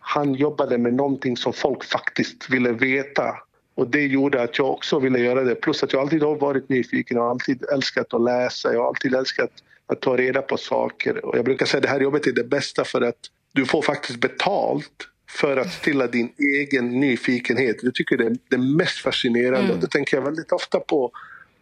[0.00, 3.34] han jobbade med någonting som folk faktiskt ville veta
[3.74, 5.54] och det gjorde att jag också ville göra det.
[5.54, 8.72] Plus att jag alltid har varit nyfiken och alltid älskat att läsa.
[8.72, 9.50] Jag har alltid älskat
[9.86, 11.24] att ta reda på saker.
[11.24, 13.18] Och jag brukar säga att det här jobbet är det bästa för att
[13.52, 17.76] du får faktiskt betalt för att stilla din egen nyfikenhet.
[17.82, 19.68] Jag tycker det är det mest fascinerande.
[19.68, 19.80] Mm.
[19.80, 21.10] Det tänker jag väldigt ofta på.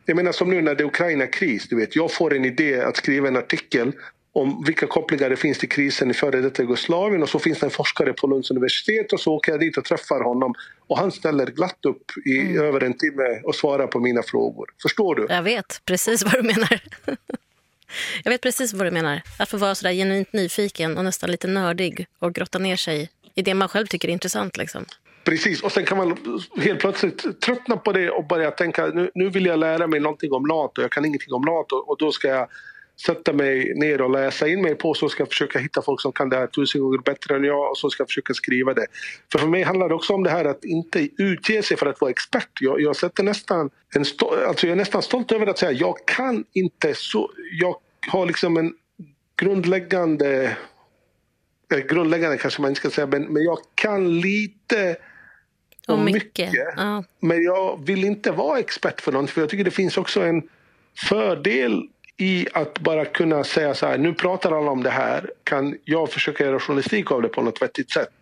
[0.06, 1.68] Jag menar som nu när det är Ukraina-kris.
[1.68, 3.92] Du vet, jag får en idé att skriva en artikel
[4.32, 7.66] om vilka kopplingar det finns till krisen i före detta Jugoslavien och så finns det
[7.66, 10.54] en forskare på Lunds universitet och så åker jag dit och träffar honom
[10.86, 12.64] och han ställer glatt upp i mm.
[12.64, 14.70] över en timme och svarar på mina frågor.
[14.82, 15.26] Förstår du?
[15.28, 16.82] Jag vet precis vad du menar.
[18.24, 19.22] jag vet precis vad du menar.
[19.38, 23.42] Att få vara sådär genuint nyfiken och nästan lite nördig och grotta ner sig i
[23.42, 24.56] det man själv tycker är intressant.
[24.56, 24.84] Liksom.
[25.24, 29.28] Precis, och sen kan man helt plötsligt tröttna på det och börja tänka nu, nu
[29.28, 32.28] vill jag lära mig någonting om NATO, jag kan ingenting om NATO och då ska
[32.28, 32.48] jag
[33.06, 36.12] sätta mig ner och läsa in mig på så ska jag försöka hitta folk som
[36.12, 38.86] kan det här tusen gånger bättre än jag och så ska jag försöka skriva det.
[39.32, 42.00] För för mig handlar det också om det här att inte utge sig för att
[42.00, 42.48] vara expert.
[42.60, 44.04] Jag, jag, sätter nästan en
[44.46, 47.30] alltså jag är nästan stolt över att säga jag kan inte så...
[47.60, 47.76] Jag
[48.08, 48.74] har liksom en
[49.36, 50.56] grundläggande
[51.72, 54.96] Eh, grundläggande kanske man inte ska säga, men, men jag kan lite
[55.88, 56.22] och mycket.
[56.22, 57.04] mycket ja.
[57.20, 60.42] Men jag vill inte vara expert för något, för jag tycker det finns också en
[61.08, 65.78] fördel i att bara kunna säga så här, nu pratar alla om det här, kan
[65.84, 68.14] jag försöka göra journalistik av det på något vettigt sätt?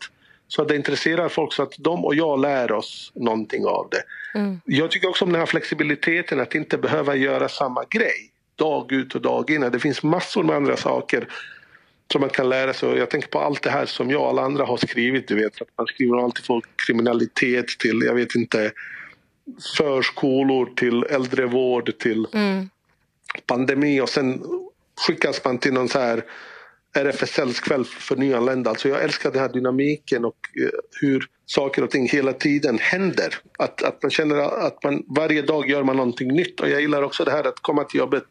[0.49, 4.03] Så att det intresserar folk så att de och jag lär oss någonting av det.
[4.39, 4.61] Mm.
[4.65, 9.15] Jag tycker också om den här flexibiliteten att inte behöva göra samma grej dag ut
[9.15, 9.61] och dag in.
[9.61, 11.29] Det finns massor med andra saker
[12.13, 12.99] som man kan lära sig.
[12.99, 15.29] Jag tänker på allt det här som jag och alla andra har skrivit.
[15.29, 18.73] Du vet, att man skriver alltid från kriminalitet till, jag vet inte,
[19.77, 22.71] förskolor till äldrevård till mm.
[23.47, 24.43] Pandemi och sen
[25.07, 26.25] skickas man till någon så här
[26.97, 28.71] RFSLs kväll för nyanlända.
[28.71, 30.69] Alltså jag älskar den här dynamiken och eh,
[31.01, 33.35] hur saker och ting hela tiden händer.
[33.59, 36.61] Att, att man känner att man varje dag gör man någonting nytt.
[36.61, 38.25] Och jag gillar också det här att komma till jobbet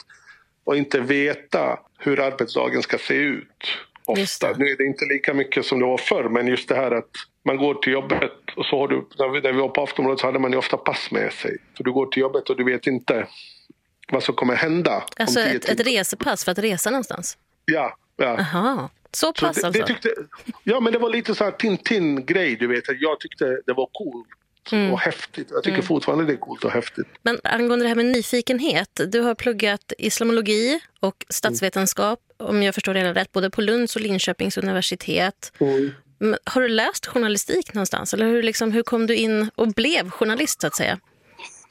[0.63, 3.77] och inte veta hur arbetsdagen ska se ut.
[4.05, 4.51] Ofta.
[4.57, 7.09] Nu är det inte lika mycket som det var förr, men just det här att
[7.45, 10.39] man går till jobbet och så har du, när vi, var på Aftonbladet så hade
[10.39, 11.57] man ju ofta pass med sig.
[11.77, 13.27] För du går till jobbet och du vet inte
[14.11, 15.03] vad som kommer hända.
[15.17, 17.37] Alltså ett, ett resepass för att resa någonstans?
[17.65, 17.97] Ja.
[18.17, 18.39] ja.
[18.39, 18.89] Aha.
[19.11, 19.81] Så pass så det, alltså?
[19.81, 20.09] Det tyckte,
[20.63, 22.83] ja, men det var lite så här Tintin-grej, du vet.
[22.99, 24.27] Jag tyckte det var coolt
[24.71, 24.91] mm.
[24.91, 25.47] och häftigt.
[25.51, 25.85] Jag tycker mm.
[25.85, 27.07] fortfarande det är coolt och häftigt.
[27.21, 29.01] Men angående det här med nyfikenhet.
[29.07, 32.49] Du har pluggat islamologi och statsvetenskap, mm.
[32.49, 35.53] om jag förstår det rätt, både på Lunds och Linköpings universitet.
[35.59, 35.91] Mm.
[36.43, 38.13] Har du läst journalistik någonstans?
[38.13, 40.99] Eller hur, liksom, hur kom du in och blev journalist, så att säga?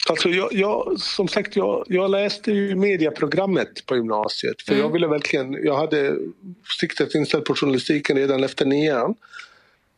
[0.06, 4.62] Alltså jag, jag, som sagt, jag, jag läste ju mediaprogrammet på gymnasiet.
[4.62, 4.84] För mm.
[4.84, 6.16] jag ville verkligen, jag hade
[6.80, 9.14] siktet inställt på journalistiken redan efter nian.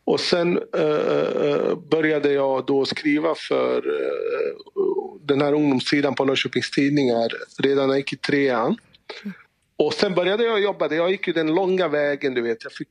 [0.03, 7.29] Och sen uh, började jag då skriva för uh, den här ungdomssidan på Norrköpings Tidningar
[7.57, 8.77] redan när jag gick i trean.
[9.23, 9.33] Mm.
[9.81, 10.93] Och sen började jag jobba.
[10.93, 12.33] Jag gick ju den långa vägen.
[12.33, 12.63] du vet.
[12.63, 12.89] Jag fick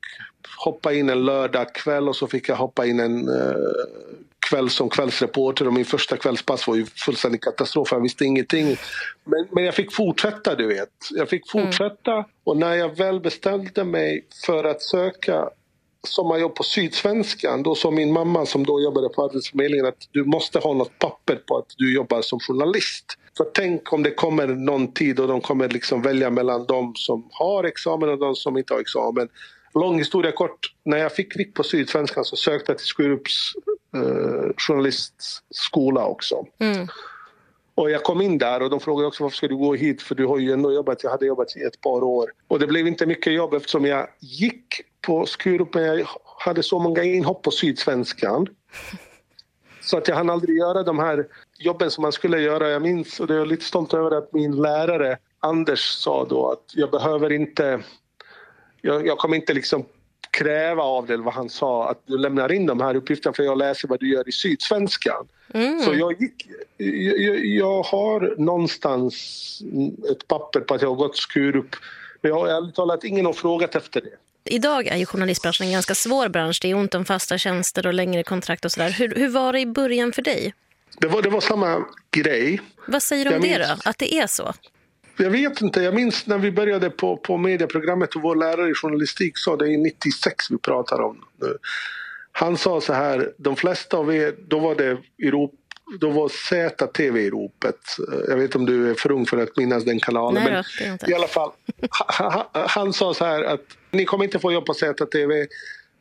[0.57, 3.55] hoppa in en lördagkväll och så fick jag hoppa in en uh,
[4.50, 7.92] kväll som kvällsreporter och min första kvällspass var ju fullständig katastrof.
[7.92, 8.76] Jag visste ingenting.
[9.24, 10.88] Men, men jag fick fortsätta, du vet.
[11.11, 11.66] Jag fick mm.
[11.66, 12.24] fortsätta mm.
[12.44, 15.50] och när jag väl bestämde mig för att söka
[16.07, 20.59] sommarjobb på Sydsvenskan, då sa min mamma som då jobbade på Arbetsförmedlingen att du måste
[20.59, 23.17] ha något papper på att du jobbar som journalist.
[23.37, 27.29] För tänk om det kommer någon tid och de kommer liksom välja mellan de som
[27.33, 29.29] har examen och de som inte har examen.
[29.75, 33.53] Lång historia kort, när jag fick kvick på Sydsvenskan så sökte jag till Skurups
[33.97, 36.47] eh, journalistskola också.
[36.59, 36.89] Mm.
[37.75, 40.15] Och jag kom in där och de frågade också varför ska du gå hit för
[40.15, 42.33] du har ju ändå jobbat, jag hade jobbat i ett par år.
[42.49, 46.07] Och det blev inte mycket jobb eftersom jag gick på Skurup men jag
[46.39, 48.47] hade så många inhopp på Sydsvenskan.
[49.83, 51.27] Så att jag hann aldrig göra de här
[51.59, 52.69] jobben som man skulle göra.
[52.69, 56.51] Jag minns, och det är jag lite stolt över, att min lärare Anders sa då
[56.51, 57.81] att jag behöver inte...
[58.81, 59.85] Jag, jag kommer inte liksom
[60.31, 63.59] kräva av dig, vad han sa, att du lämnar in de här uppgifterna för jag
[63.59, 65.29] läser vad du gör i Sydsvenskan.
[65.55, 65.81] Mm.
[65.81, 69.15] Så jag, gick, jag, jag, har någonstans
[70.11, 71.77] ett papper på att jag har gått Skurup.
[72.21, 74.17] Men jag har ärligt talat ingen har frågat efter det.
[74.51, 76.59] Idag är ju journalistbranschen en ganska svår bransch.
[76.63, 78.91] Det är ont om fasta tjänster och längre kontrakt och sådär.
[78.91, 80.55] Hur, hur var det i början för dig?
[80.99, 82.61] Det var, det var samma grej.
[82.87, 83.85] Vad säger du om jag det minns...
[83.85, 83.91] då?
[83.91, 84.53] Att det är så?
[85.17, 85.83] Jag vet inte.
[85.83, 89.75] Jag minns när vi började på, på medieprogrammet och vår lärare i journalistik sa det
[89.75, 91.57] är 96 vi pratar om nu.
[92.33, 95.57] Han sa så här, de flesta av er, då var det Europa
[96.00, 97.76] då var ZTV i ropet.
[98.29, 100.42] Jag vet inte om du är för ung för att minnas den kanalen.
[100.44, 101.50] Nej, men I alla fall,
[101.90, 105.46] han, han sa så här att ni kommer inte få jobb på ZTV.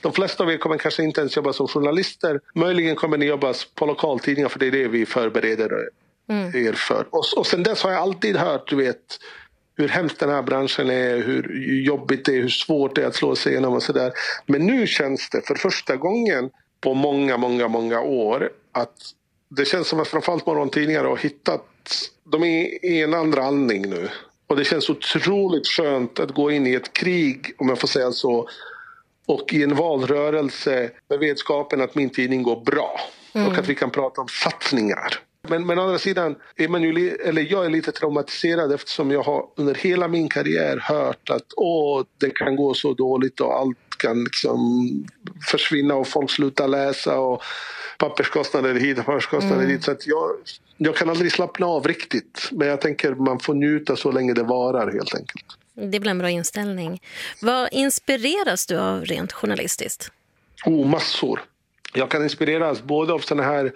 [0.02, 2.40] De flesta av er kommer kanske inte ens jobba som journalister.
[2.56, 5.90] Möjligen kommer ni jobba på lokaltidningar för det är det vi förbereder
[6.30, 6.68] mm.
[6.68, 7.08] er för.
[7.10, 9.20] Och, och sen dess har jag alltid hört, du vet,
[9.78, 13.16] hur hemskt den här branschen är, hur jobbigt det är, hur svårt det är att
[13.16, 14.12] slå sig igenom och sådär.
[14.46, 16.50] Men nu känns det för första gången
[16.82, 18.96] på många, många, många år att
[19.50, 21.66] det känns som att framförallt morgontidningar har hittat,
[22.24, 24.10] de är i en andra andning nu.
[24.48, 28.12] Och det känns otroligt skönt att gå in i ett krig, om jag får säga
[28.12, 28.50] så,
[29.26, 33.00] och i en valrörelse med vetskapen att min tidning går bra.
[33.34, 33.48] Mm.
[33.48, 35.20] Och att vi kan prata om satsningar.
[35.50, 39.24] Men, men å andra sidan, är man ju, eller jag är lite traumatiserad eftersom jag
[39.24, 43.78] har under hela min karriär hört att åh, det kan gå så dåligt och allt
[43.98, 44.60] kan liksom
[45.52, 47.44] försvinna och folk slutar läsa och
[47.98, 49.68] papperskostnader hit och papperskostnader mm.
[49.68, 49.84] dit.
[49.84, 50.30] Så jag,
[50.78, 52.50] jag kan aldrig slappna av riktigt.
[52.52, 55.46] Men jag tänker man får njuta så länge det varar helt enkelt.
[55.74, 57.02] Det är väl en bra inställning.
[57.42, 60.12] Vad inspireras du av rent journalistiskt?
[60.66, 61.42] Oh, massor.
[61.94, 63.74] Jag kan inspireras både av såna här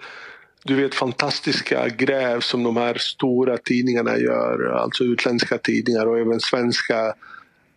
[0.64, 4.72] du vet fantastiska gräv som de här stora tidningarna gör.
[4.72, 7.14] Alltså utländska tidningar och även svenska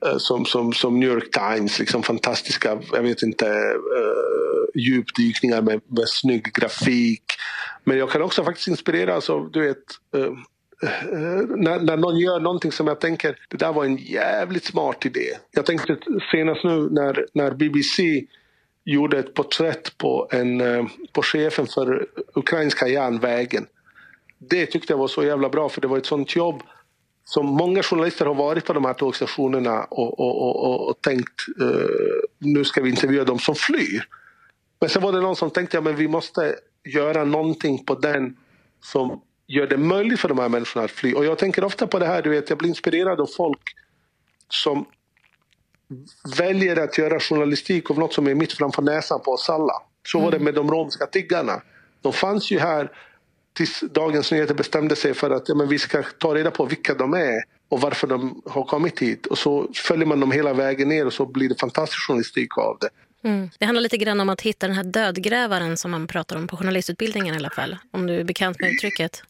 [0.06, 1.80] eh, som, som, som New York Times.
[1.80, 7.24] Liksom fantastiska, jag vet inte, uh, djupdykningar med, med snygg grafik.
[7.84, 9.84] Men jag kan också faktiskt inspireras av, du vet,
[10.16, 10.34] uh,
[11.58, 15.30] när, när någon gör någonting som jag tänker, det där var en jävligt smart idé.
[15.52, 15.98] Jag tänkte
[16.32, 18.26] senast nu när, när BBC
[18.92, 23.68] gjorde ett porträtt på, en, eh, på chefen för ukrainska järnvägen.
[24.38, 26.64] Det tyckte jag var så jävla bra för det var ett sånt jobb
[27.24, 31.90] som många journalister har varit på de här tågstationerna och, och, och, och tänkt eh,
[32.38, 34.04] nu ska vi intervjua dem som flyr.
[34.80, 38.38] Men sen var det någon som tänkte att ja, vi måste göra någonting på den
[38.82, 41.14] som gör det möjligt för de här människorna att fly.
[41.14, 43.62] Och jag tänker ofta på det här, du vet, jag blir inspirerad av folk
[44.50, 44.86] som
[46.38, 49.74] väljer att göra journalistik av något som är mitt framför näsan på oss alla.
[50.08, 51.62] Så var det med de romska tiggarna.
[52.02, 52.92] De fanns ju här
[53.54, 56.94] tills Dagens Nyheter bestämde sig för att ja, men vi ska ta reda på vilka
[56.94, 59.26] de är och varför de har kommit hit.
[59.26, 62.78] Och så följer man dem hela vägen ner och så blir det fantastisk journalistik av
[62.82, 62.90] det.
[63.30, 63.50] Mm.
[63.60, 66.58] Det handlar lite grann om att hitta den här dödgrävaren som man pratar om på
[66.58, 67.78] journalistutbildningen i alla fall.
[67.92, 69.24] Om du är bekant med uttrycket.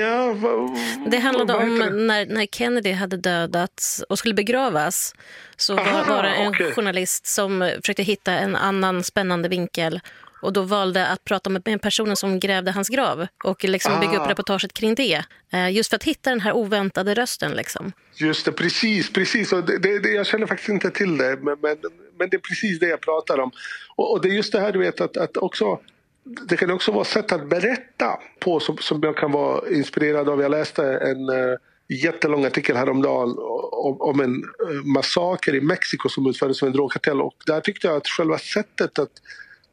[0.00, 5.14] Ja, va, det handlade om när, när Kennedy hade dödats och skulle begravas.
[5.56, 6.72] Så var, Aha, var det en okay.
[6.72, 10.00] journalist som försökte hitta en annan spännande vinkel
[10.42, 14.00] och då valde att prata med personen som grävde hans grav och liksom ah.
[14.00, 14.30] bygga upp ah.
[14.30, 15.24] reportaget kring det.
[15.52, 17.52] Eh, just för att hitta den här oväntade rösten.
[17.52, 17.92] Liksom.
[18.14, 19.12] Just det, precis.
[19.12, 19.52] precis.
[19.52, 21.76] Och det, det, jag känner faktiskt inte till det, men, men,
[22.18, 23.50] men, det är precis det jag pratar om.
[23.96, 25.80] Och, och det är just det här du vet att, att också
[26.26, 30.40] det kan också vara sätt att berätta på som, som jag kan vara inspirerad av.
[30.40, 31.56] Jag läste en uh,
[31.88, 33.34] jättelång artikel häromdagen
[33.72, 37.86] om, om en uh, massaker i Mexiko som utfördes av en drogkartell och där tyckte
[37.86, 39.10] jag att själva sättet att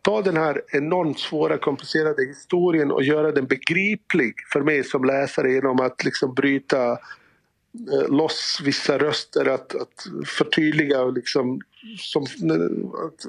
[0.02, 5.52] ta den här enormt svåra komplicerade historien och göra den begriplig för mig som läsare
[5.52, 11.62] genom att liksom bryta eh, loss vissa röster, att, att förtydliga och liksom,
[11.98, 12.26] som,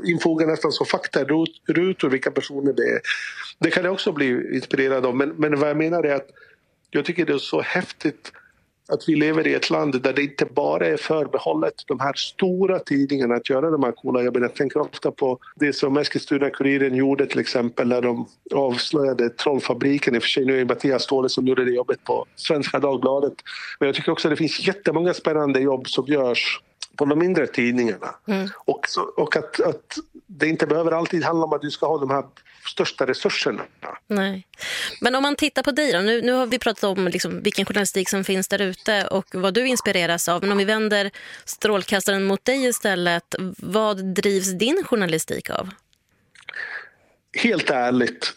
[0.04, 3.00] infogar nästan som faktarutor vilka personer det är.
[3.58, 6.28] Det kan jag också bli inspirerad av men, men vad jag menar är att
[6.90, 8.32] jag tycker det är så häftigt
[8.88, 12.78] att vi lever i ett land där det inte bara är förbehållet de här stora
[12.78, 14.42] tidningarna att göra de här coola jobben.
[14.42, 20.14] Jag tänker ofta på det som Eskilstuna-Kuriren gjorde till exempel när de avslöjade Trollfabriken.
[20.14, 22.78] I och för sig nu är det Mattias Ståhle som gjorde det jobbet på Svenska
[22.78, 23.34] Dagbladet.
[23.80, 26.60] Men jag tycker också att det finns jättemånga spännande jobb som görs
[26.96, 28.14] på de mindre tidningarna.
[28.26, 28.48] Mm.
[28.56, 31.98] Och, så, och att, att det inte behöver alltid handla om att du ska ha
[31.98, 32.24] de här
[32.66, 33.62] största resurserna.
[34.06, 34.46] Nej.
[35.00, 37.64] Men om man tittar på dig då, nu, nu har vi pratat om liksom vilken
[37.64, 40.42] journalistik som finns där ute och vad du inspireras av.
[40.42, 41.10] Men om vi vänder
[41.44, 45.70] strålkastaren mot dig istället, vad drivs din journalistik av?
[47.42, 48.32] Helt ärligt,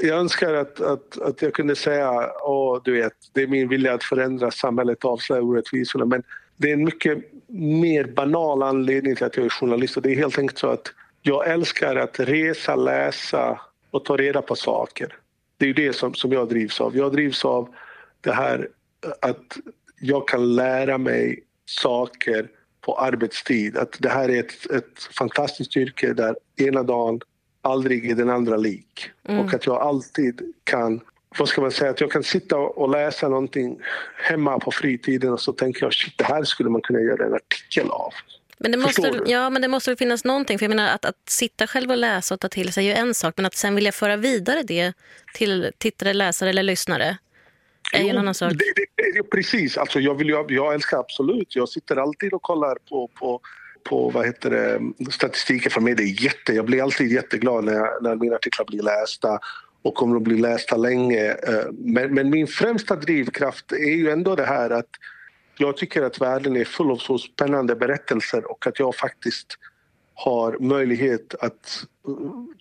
[0.00, 3.94] jag önskar att, att, att jag kunde säga åh, du vet, det är min vilja
[3.94, 6.04] att förändra samhället avslöja orättvisorna.
[6.04, 6.22] Men
[6.60, 10.16] det är en mycket mer banal anledning till att jag är journalist och det är
[10.16, 10.92] helt enkelt så att
[11.22, 15.16] jag älskar att resa, läsa och ta reda på saker.
[15.56, 16.96] Det är det som, som jag drivs av.
[16.96, 17.74] Jag drivs av
[18.20, 18.68] det här
[19.20, 19.56] att
[20.00, 22.48] jag kan lära mig saker
[22.80, 23.76] på arbetstid.
[23.76, 27.20] Att det här är ett, ett fantastiskt yrke där ena dagen
[27.62, 29.10] aldrig är den andra lik.
[29.28, 29.44] Mm.
[29.44, 31.00] Och att jag alltid kan,
[31.38, 33.78] vad ska man säga, att jag kan sitta och läsa någonting
[34.16, 37.34] hemma på fritiden och så tänker jag shit, det här skulle man kunna göra en
[37.34, 38.12] artikel av.
[38.58, 40.58] Men det, måste, ja, men det måste finnas någonting.
[40.58, 43.00] För jag menar att, att sitta själv och läsa och ta till sig är ju
[43.00, 43.34] en sak.
[43.36, 44.92] Men att sen vilja föra vidare det
[45.34, 47.18] till tittare, läsare eller lyssnare
[47.92, 48.52] är jo, en annan sak.
[48.52, 51.56] Det, det, precis, alltså jag, vill, jag, jag älskar absolut.
[51.56, 53.40] Jag sitter alltid och kollar på, på
[53.84, 54.80] på vad heter det,
[55.12, 55.94] statistiken för mig.
[55.94, 59.38] Det är jätte, jag blir alltid jätteglad när, jag, när mina artiklar blir lästa
[59.82, 61.30] och kommer att bli lästa länge.
[61.30, 64.88] Eh, men, men min främsta drivkraft är ju ändå det här att
[65.58, 69.58] jag tycker att världen är full av så spännande berättelser och att jag faktiskt
[70.14, 72.14] har möjlighet att eh,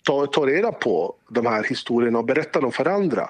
[0.04, 3.30] ta, ta reda på de här historierna och berätta dem för andra.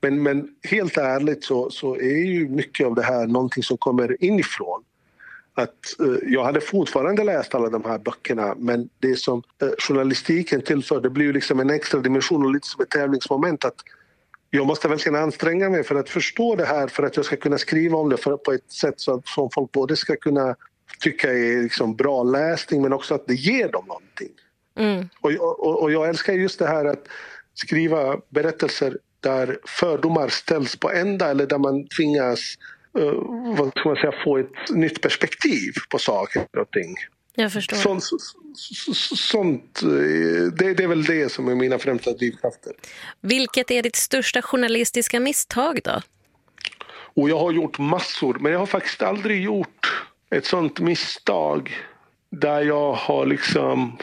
[0.00, 4.24] Men, men helt ärligt så, så är ju mycket av det här någonting som kommer
[4.24, 4.79] inifrån.
[5.60, 10.62] Att, uh, jag hade fortfarande läst alla de här böckerna men det som uh, journalistiken
[10.62, 13.64] tillför det blir ju liksom en extra dimension och lite som ett tävlingsmoment.
[13.64, 13.74] att
[14.50, 17.58] jag måste verkligen anstränga mig för att förstå det här för att jag ska kunna
[17.58, 20.56] skriva om det för, på ett sätt så att som folk både ska kunna
[21.00, 24.28] tycka är liksom bra läsning men också att det ger dem någonting.
[24.76, 25.08] Mm.
[25.20, 25.30] Och,
[25.66, 27.08] och, och jag älskar just det här att
[27.54, 32.40] skriva berättelser där fördomar ställs på ända eller där man tvingas
[33.56, 36.96] vad ska man säga, få ett nytt perspektiv på saker och ting.
[37.34, 37.76] Jag förstår.
[37.76, 38.04] Sånt,
[39.18, 39.80] sånt,
[40.58, 42.72] det, det, är väl det som är mina främsta drivkrafter.
[43.20, 46.00] Vilket är ditt största journalistiska misstag då?
[47.14, 51.76] Och jag har gjort massor, men jag har faktiskt aldrig gjort ett sånt misstag
[52.30, 53.96] där jag har liksom...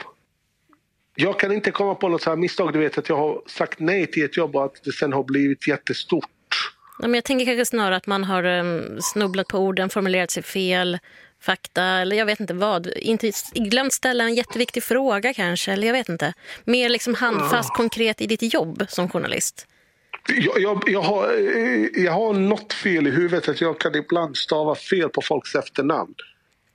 [1.16, 4.08] Jag kan inte komma på något sånt misstag, du vet att jag har sagt nej
[4.08, 6.30] till ett jobb och att det sen har blivit jättestort.
[7.00, 10.44] Ja, men jag tänker kanske snarare att man har um, snubblat på orden, formulerat sig
[10.44, 11.00] fel,
[11.42, 12.88] fakta eller jag vet inte vad.
[12.88, 16.34] Inte glömt ställa en jätteviktig fråga kanske, eller jag vet inte.
[16.64, 17.76] Mer liksom handfast, ja.
[17.76, 19.68] konkret i ditt jobb som journalist.
[20.28, 21.34] Jag, jag, jag, har,
[22.00, 26.14] jag har något fel i huvudet att jag kan ibland stava fel på folks efternamn.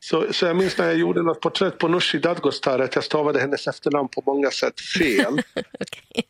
[0.01, 3.41] Så, så jag minns när jag gjorde något porträtt på Nooshi Dadgostar att jag stavade
[3.41, 5.43] hennes efternamn på många sätt fel.
[5.55, 6.23] okay.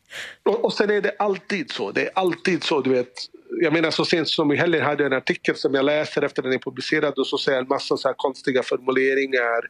[0.43, 1.91] och, och sen är det alltid så.
[1.91, 3.13] Det är alltid så, du vet
[3.63, 6.41] jag menar så sent som i helgen hade jag en artikel som jag läser efter
[6.41, 9.61] den är publicerad och så säger jag en massa så här konstiga formuleringar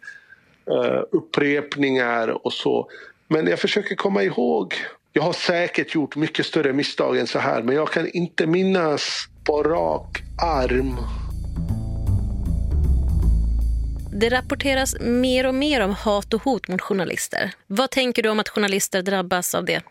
[0.72, 2.90] uh, upprepningar och så.
[3.28, 4.74] Men jag försöker komma ihåg.
[5.14, 9.28] Jag har säkert gjort mycket större misstag än så här, men jag kan inte minnas
[9.44, 10.98] på rak arm
[14.16, 17.52] det rapporteras mer och mer om hat och hot mot journalister.
[17.68, 19.82] Vad tänker du om att journalister drabbas av det?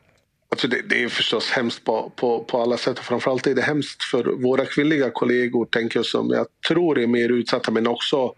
[0.52, 2.98] Alltså det, det är förstås hemskt på, på, på alla sätt.
[2.98, 7.06] och Framförallt är det hemskt för våra kvinnliga kollegor, tänker jag, som jag tror är
[7.06, 8.34] mer utsatta, men också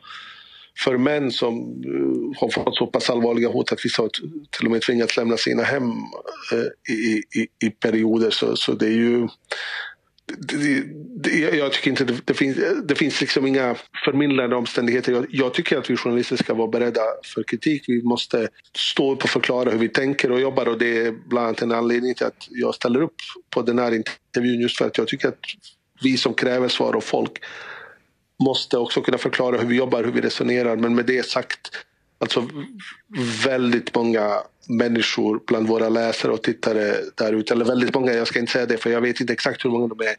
[0.78, 1.54] för män som
[1.84, 4.08] uh, har fått så pass allvarliga hot att vissa har
[4.50, 5.90] till och med tvingats lämna sina hem
[6.52, 8.30] uh, i, i, i perioder.
[8.30, 9.28] Så, så det är ju
[10.26, 10.82] det,
[11.16, 15.12] det, jag tycker inte det, det, finns, det finns liksom inga förmildrande omständigheter.
[15.12, 17.00] Jag, jag, tycker att vi journalister ska vara beredda
[17.34, 17.84] för kritik.
[17.86, 21.46] Vi måste stå upp och förklara hur vi tänker och jobbar och det är bland
[21.46, 23.14] annat en anledning till att jag ställer upp
[23.50, 25.40] på den här intervjun just för att jag tycker att
[26.02, 27.32] vi som kräver svar av folk
[28.44, 30.76] måste också kunna förklara hur vi jobbar, hur vi resonerar.
[30.76, 31.70] Men med det sagt,
[32.18, 32.48] alltså
[33.44, 37.54] väldigt många människor bland våra läsare och tittare där ute.
[37.54, 39.94] Eller väldigt många, jag ska inte säga det för jag vet inte exakt hur många
[39.94, 40.14] de är.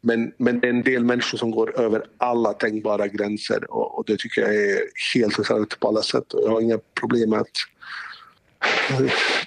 [0.00, 4.04] Men, men det är en del människor som går över alla tänkbara gränser och, och
[4.06, 4.80] det tycker jag är
[5.14, 6.32] helt förfärligt på alla sätt.
[6.32, 7.56] Och jag har inga problem med att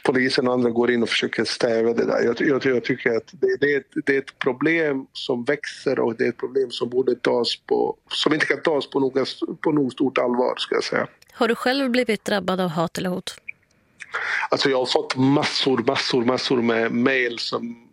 [0.03, 2.23] polisen och andra går in och försöker stävja det där.
[2.23, 5.99] Jag, jag, jag tycker att det, det, är ett, det, är ett, problem som växer
[5.99, 9.39] och det är ett problem som borde tas på, som inte kan tas på något,
[9.61, 11.07] på nog stort allvar ska jag säga.
[11.33, 13.35] Har du själv blivit drabbad av hat eller hot?
[14.49, 17.89] Alltså jag har fått massor, massor, massor med mejl som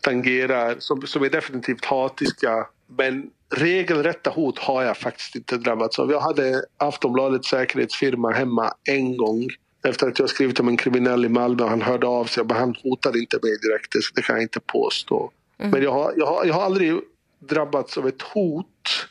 [0.00, 2.66] tangerar, som, som är definitivt hatiska.
[2.86, 6.10] Men regelrätta hot har jag faktiskt inte drabbats av.
[6.10, 9.48] Jag hade Aftonbladets säkerhetsfirma hemma en gång
[9.84, 11.66] efter att jag skrivit om en kriminell i Malmö.
[11.66, 12.44] Han hörde av sig.
[12.44, 15.30] Men han hotade inte mig direkt, det kan jag inte påstå.
[15.58, 15.70] Mm.
[15.70, 17.00] Men jag har, jag, har, jag har aldrig
[17.38, 19.06] drabbats av ett hot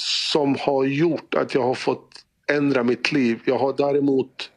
[0.00, 3.40] som har gjort att jag har fått ändra mitt liv.
[3.44, 4.50] Jag har däremot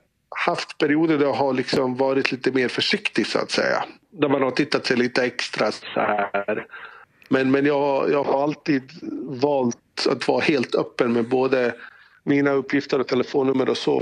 [0.46, 3.86] haft perioder där jag har liksom varit lite mer försiktig så att säga.
[4.12, 6.66] Där man har tittat sig lite extra så här.
[7.30, 8.92] Men, men jag, jag har alltid
[9.24, 11.76] valt att vara helt öppen med både
[12.24, 14.02] mina uppgifter och telefonnummer och så.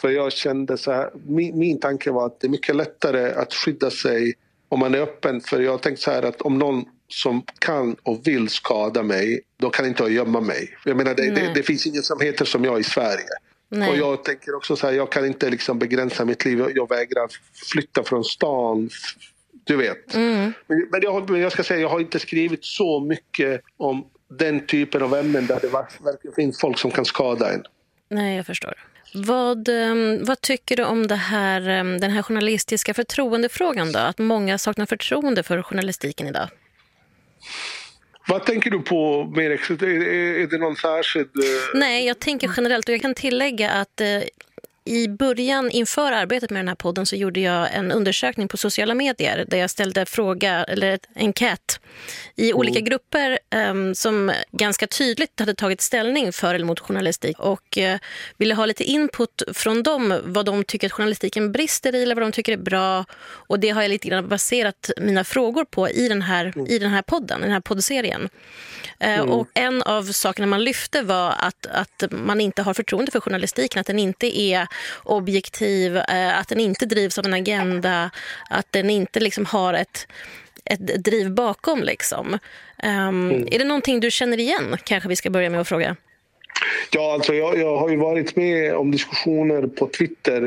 [0.00, 3.54] För jag kände så här, min, min tanke var att det är mycket lättare att
[3.54, 4.34] skydda sig
[4.68, 5.40] om man är öppen.
[5.40, 9.40] För jag har tänkt så här att om någon som kan och vill skada mig,
[9.56, 10.76] då kan inte jag gömma mig.
[10.84, 13.28] Jag menar, det, det, det, finns ingen som heter som jag i Sverige.
[13.68, 13.90] Nej.
[13.90, 16.64] Och jag tänker också så här, jag kan inte liksom begränsa mitt liv.
[16.74, 17.28] Jag vägrar
[17.72, 18.90] flytta från stan.
[19.64, 20.14] Du vet.
[20.14, 20.52] Mm.
[20.66, 24.66] Men, men, jag, men jag ska säga, jag har inte skrivit så mycket om den
[24.66, 25.68] typen av ämnen där det
[26.04, 27.62] verkligen finns folk som kan skada en.
[28.08, 28.74] Nej, jag förstår.
[29.14, 33.98] Vad, ehm, vad tycker du om här, ehm, den här journalistiska förtroendefrågan då?
[33.98, 36.48] Att många saknar förtroende för journalistiken idag?
[38.28, 41.30] Vad tänker du på mer Är det någon särskild...
[41.36, 44.22] Eh, Nej, jag tänker generellt och jag kan tillägga att eh,
[44.86, 48.94] i början inför arbetet med den här podden så gjorde jag en undersökning på sociala
[48.94, 51.80] medier där jag ställde fråga eller en enkät
[52.36, 52.56] i mm.
[52.56, 53.38] olika grupper
[53.70, 57.96] um, som ganska tydligt hade tagit ställning för eller mot journalistik och uh,
[58.36, 62.24] ville ha lite input från dem vad de tycker att journalistiken brister i eller vad
[62.24, 66.08] de tycker är bra och det har jag lite grann baserat mina frågor på i
[66.08, 66.66] den här, mm.
[66.66, 68.28] i den här podden, den här poddserien.
[69.00, 69.30] Eh, mm.
[69.30, 73.80] Och en av sakerna man lyfte var att, att man inte har förtroende för journalistiken,
[73.80, 74.68] att den inte är
[75.04, 78.10] objektiv, eh, att den inte drivs av en agenda,
[78.50, 80.06] att den inte liksom har ett,
[80.64, 81.82] ett driv bakom.
[81.82, 82.38] Liksom.
[82.82, 83.48] Um, mm.
[83.50, 85.96] Är det någonting du känner igen, kanske vi ska börja med att fråga?
[86.90, 90.42] Ja, alltså jag, jag har ju varit med om diskussioner på Twitter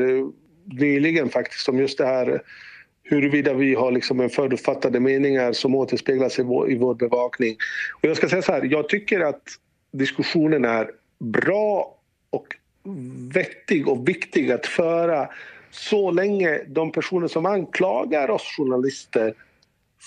[0.64, 2.42] nyligen faktiskt om just det här
[3.10, 7.56] huruvida vi har liksom en förutfattade meningar som återspeglas i vår, i vår bevakning.
[8.02, 9.42] Och jag ska säga så här, jag tycker att
[9.92, 11.96] diskussionen är bra
[13.34, 15.28] vettig och viktig att föra
[15.70, 19.34] så länge de personer som anklagar oss journalister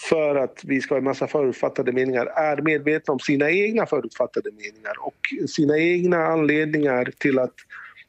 [0.10, 4.50] för att vi ska ha en massa förutfattade meningar är medvetna om sina egna förutfattade
[4.52, 7.54] meningar och sina egna anledningar till att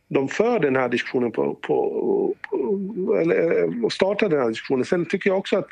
[0.09, 4.85] de för den här diskussionen på, på, på eller eh, startar den här diskussionen.
[4.85, 5.67] Sen tycker jag också att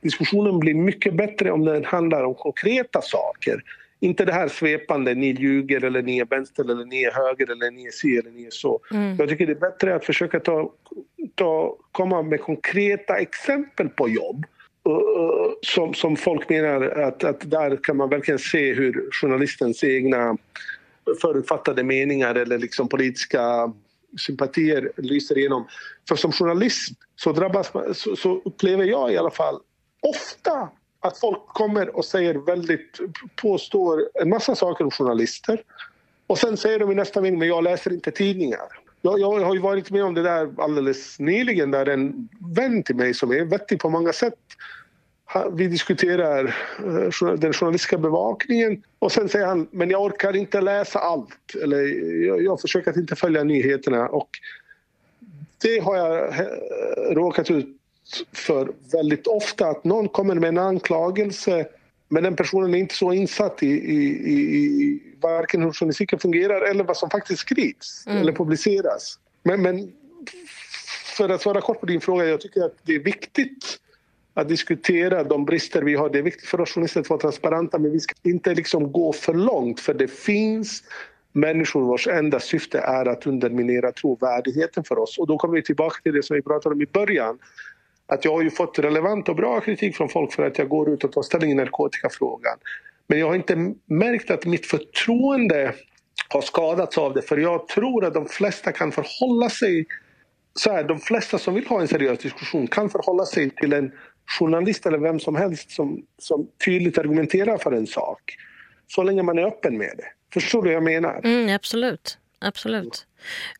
[0.00, 3.62] diskussionen blir mycket bättre om den handlar om konkreta saker.
[4.00, 7.70] Inte det här svepande, ni ljuger eller ni är vänster eller ni är höger eller
[7.70, 8.80] ni är si eller ni är så.
[8.90, 9.16] Mm.
[9.18, 10.72] Jag tycker det är bättre att försöka ta,
[11.34, 14.44] ta, komma med konkreta exempel på jobb
[14.88, 20.36] uh, som, som folk menar att, att där kan man verkligen se hur journalistens egna
[21.20, 23.72] förutfattade meningar eller liksom politiska
[24.18, 25.66] sympatier lyser igenom.
[26.08, 29.60] För som journalist så, drabbas, så, så upplever jag i alla fall
[30.02, 30.68] ofta
[31.08, 33.00] att folk kommer och säger väldigt,
[33.36, 35.62] påstår en massa saker om journalister.
[36.26, 38.68] Och sen säger de i nästa mening, men jag läser inte tidningar.
[39.00, 42.96] jag, jag, har ju varit med om det där alldeles nyligen där en vän till
[42.96, 44.38] mig som är vettig på många sätt.
[45.52, 46.44] Vi diskuterar
[46.78, 48.82] eh, den journalistiska bevakningen.
[48.98, 51.54] Och sen säger han men jag orkar inte läsa allt.
[51.62, 51.82] Eller
[52.26, 54.08] jag, jag försöker att inte följa nyheterna.
[54.08, 54.28] Och
[55.62, 56.46] det har jag eh,
[57.14, 57.77] råkat ut
[58.32, 61.66] för väldigt ofta att någon kommer med en anklagelse
[62.08, 63.96] men den personen är inte så insatt i, i,
[64.32, 68.18] i varken hur journalistiken fungerar eller vad som faktiskt skrivs mm.
[68.18, 69.18] eller publiceras.
[69.42, 69.92] Men, men
[71.16, 73.78] för att svara kort på din fråga, jag tycker att det är viktigt
[74.34, 76.10] att diskutera de brister vi har.
[76.10, 79.12] Det är viktigt för oss journalister att vara transparenta men vi ska inte liksom gå
[79.12, 80.82] för långt för det finns
[81.32, 85.18] människor vars enda syfte är att underminera trovärdigheten för oss.
[85.18, 87.38] Och då kommer vi tillbaka till det som vi pratade om i början.
[88.08, 90.90] Att jag har ju fått relevant och bra kritik från folk för att jag går
[90.90, 92.58] ut och tar ställning i narkotikafrågan.
[93.06, 95.74] Men jag har inte märkt att mitt förtroende
[96.28, 99.86] har skadats av det för jag tror att de flesta kan förhålla sig
[100.54, 103.92] så här, de flesta som vill ha en seriös diskussion kan förhålla sig till en
[104.38, 108.36] journalist eller vem som helst som, som tydligt argumenterar för en sak.
[108.86, 110.04] Så länge man är öppen med det.
[110.32, 111.20] Förstår du vad jag menar?
[111.24, 113.06] Mm, absolut absolut.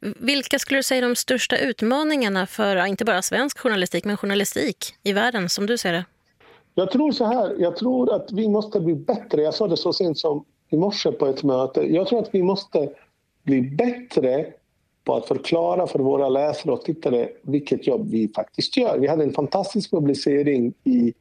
[0.01, 4.95] Vilka skulle du säga är de största utmaningarna för inte bara svensk journalistik men journalistik
[5.03, 6.05] i världen som du ser det?
[6.75, 9.43] Jag tror så här, jag tror att vi måste bli bättre.
[9.43, 11.81] Jag sa det så sent som i morse på ett möte.
[11.81, 12.89] Jag tror att vi måste
[13.43, 14.47] bli bättre
[15.05, 18.99] på att förklara för våra läsare och tittare vilket jobb vi faktiskt gör.
[18.99, 21.15] Vi hade en fantastisk publicering i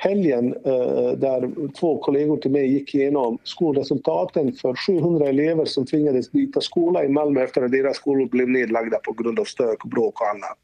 [0.00, 6.32] helgen eh, där två kollegor till mig gick igenom skolresultaten för 700 elever som tvingades
[6.32, 10.20] byta skola i Malmö efter att deras skolor blev nedlagda på grund av stök, bråk
[10.20, 10.58] och annat.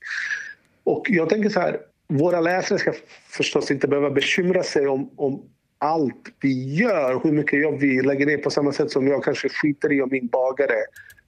[0.85, 2.93] Och jag tänker så här, våra läsare ska
[3.28, 5.43] förstås inte behöva bekymra sig om, om
[5.78, 9.49] allt vi gör, hur mycket jobb vi lägger ner på samma sätt som jag kanske
[9.49, 10.76] skiter i om min bagare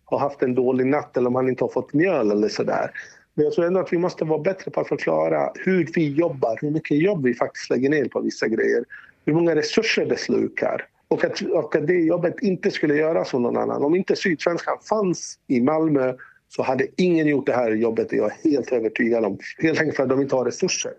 [0.05, 2.91] har haft en dålig natt eller om han inte har fått mjöl eller sådär.
[3.37, 6.59] Men jag tror ändå att vi måste vara bättre på att förklara hur vi jobbar,
[6.61, 8.85] hur mycket jobb vi faktiskt lägger ner på vissa grejer.
[9.27, 10.87] Hur många resurser det slukar.
[11.09, 13.83] Och att, och att det jobbet inte skulle göras av någon annan.
[13.83, 16.15] Om inte Sydsvenskan fanns i Malmö
[16.49, 19.39] så hade ingen gjort det här jobbet, det är jag helt övertygad om.
[19.59, 20.93] Helt enkelt för att de inte har resurser.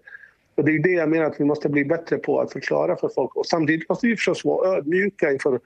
[0.56, 3.10] Och det är det jag menar att vi måste bli bättre på att förklara för
[3.16, 3.36] folk.
[3.36, 5.60] Och samtidigt måste vi förstås vara ödmjuka inför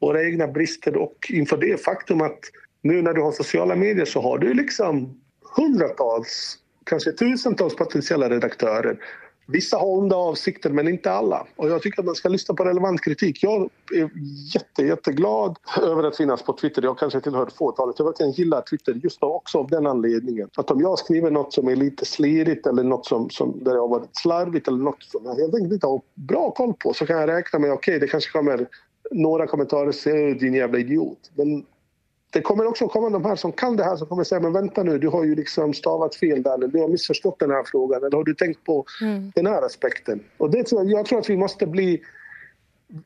[0.00, 2.38] våra egna brister och inför det faktum att
[2.82, 5.21] nu när du har sociala medier så har du liksom
[5.56, 8.98] hundratals, kanske tusentals potentiella redaktörer.
[9.46, 11.46] Vissa har onda avsikter, men inte alla.
[11.56, 13.42] Och jag tycker att man ska lyssna på relevant kritik.
[13.42, 14.10] Jag är
[14.54, 16.82] jätte, jätteglad över att finnas på Twitter.
[16.82, 17.98] Jag kanske tillhör fåtalet.
[17.98, 20.48] Jag verkligen gillar Twitter just också av den anledningen.
[20.56, 23.80] Att om jag skriver något som är lite slirigt eller något som, som där jag
[23.80, 27.06] har varit slarvigt eller något som jag helt enkelt inte har bra koll på så
[27.06, 28.66] kan jag räkna med okej, okay, det kanske kommer
[29.10, 31.30] några kommentarer, säger din jävla idiot.
[31.34, 31.64] Men
[32.32, 34.82] det kommer också komma de här som kan det här som kommer säga men vänta
[34.82, 38.04] nu, du har ju liksom stavat fel där eller du har missförstått den här frågan
[38.04, 39.32] eller har du tänkt på mm.
[39.34, 40.20] den här aspekten?
[40.36, 42.02] Och det jag tror att vi måste bli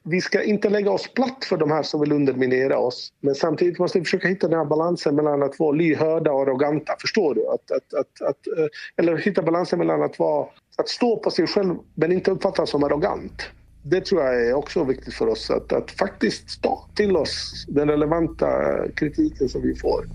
[0.03, 3.12] vi ska inte lägga oss platt för de här som vill underminera oss.
[3.20, 6.97] Men samtidigt måste vi försöka hitta den här balansen mellan att vara lyhörda och arroganta.
[7.01, 7.47] Förstår du?
[7.49, 8.66] Att, att, att, att, eh,
[8.97, 10.47] eller hitta balansen mellan att, vara,
[10.77, 13.51] att stå på sig själv men inte uppfattas som arrogant
[13.91, 17.89] det tror jag är också viktigt för oss att, att faktiskt ta till oss den
[17.89, 18.49] relevanta
[18.95, 20.09] kritiken som vi får.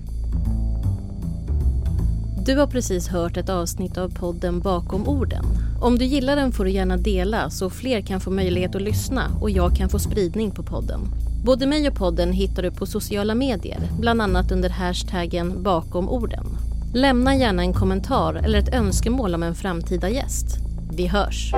[2.46, 5.46] Du har precis hört ett avsnitt av podden Bakom orden.
[5.82, 9.32] Om du gillar den får du gärna dela så fler kan få möjlighet att lyssna
[9.42, 11.00] och jag kan få spridning på podden.
[11.46, 16.46] Både mig och podden hittar du på sociala medier, bland annat under hashtaggen bakom orden.
[16.94, 20.58] Lämna gärna en kommentar eller ett önskemål om en framtida gäst.
[20.98, 21.54] Vi hörs!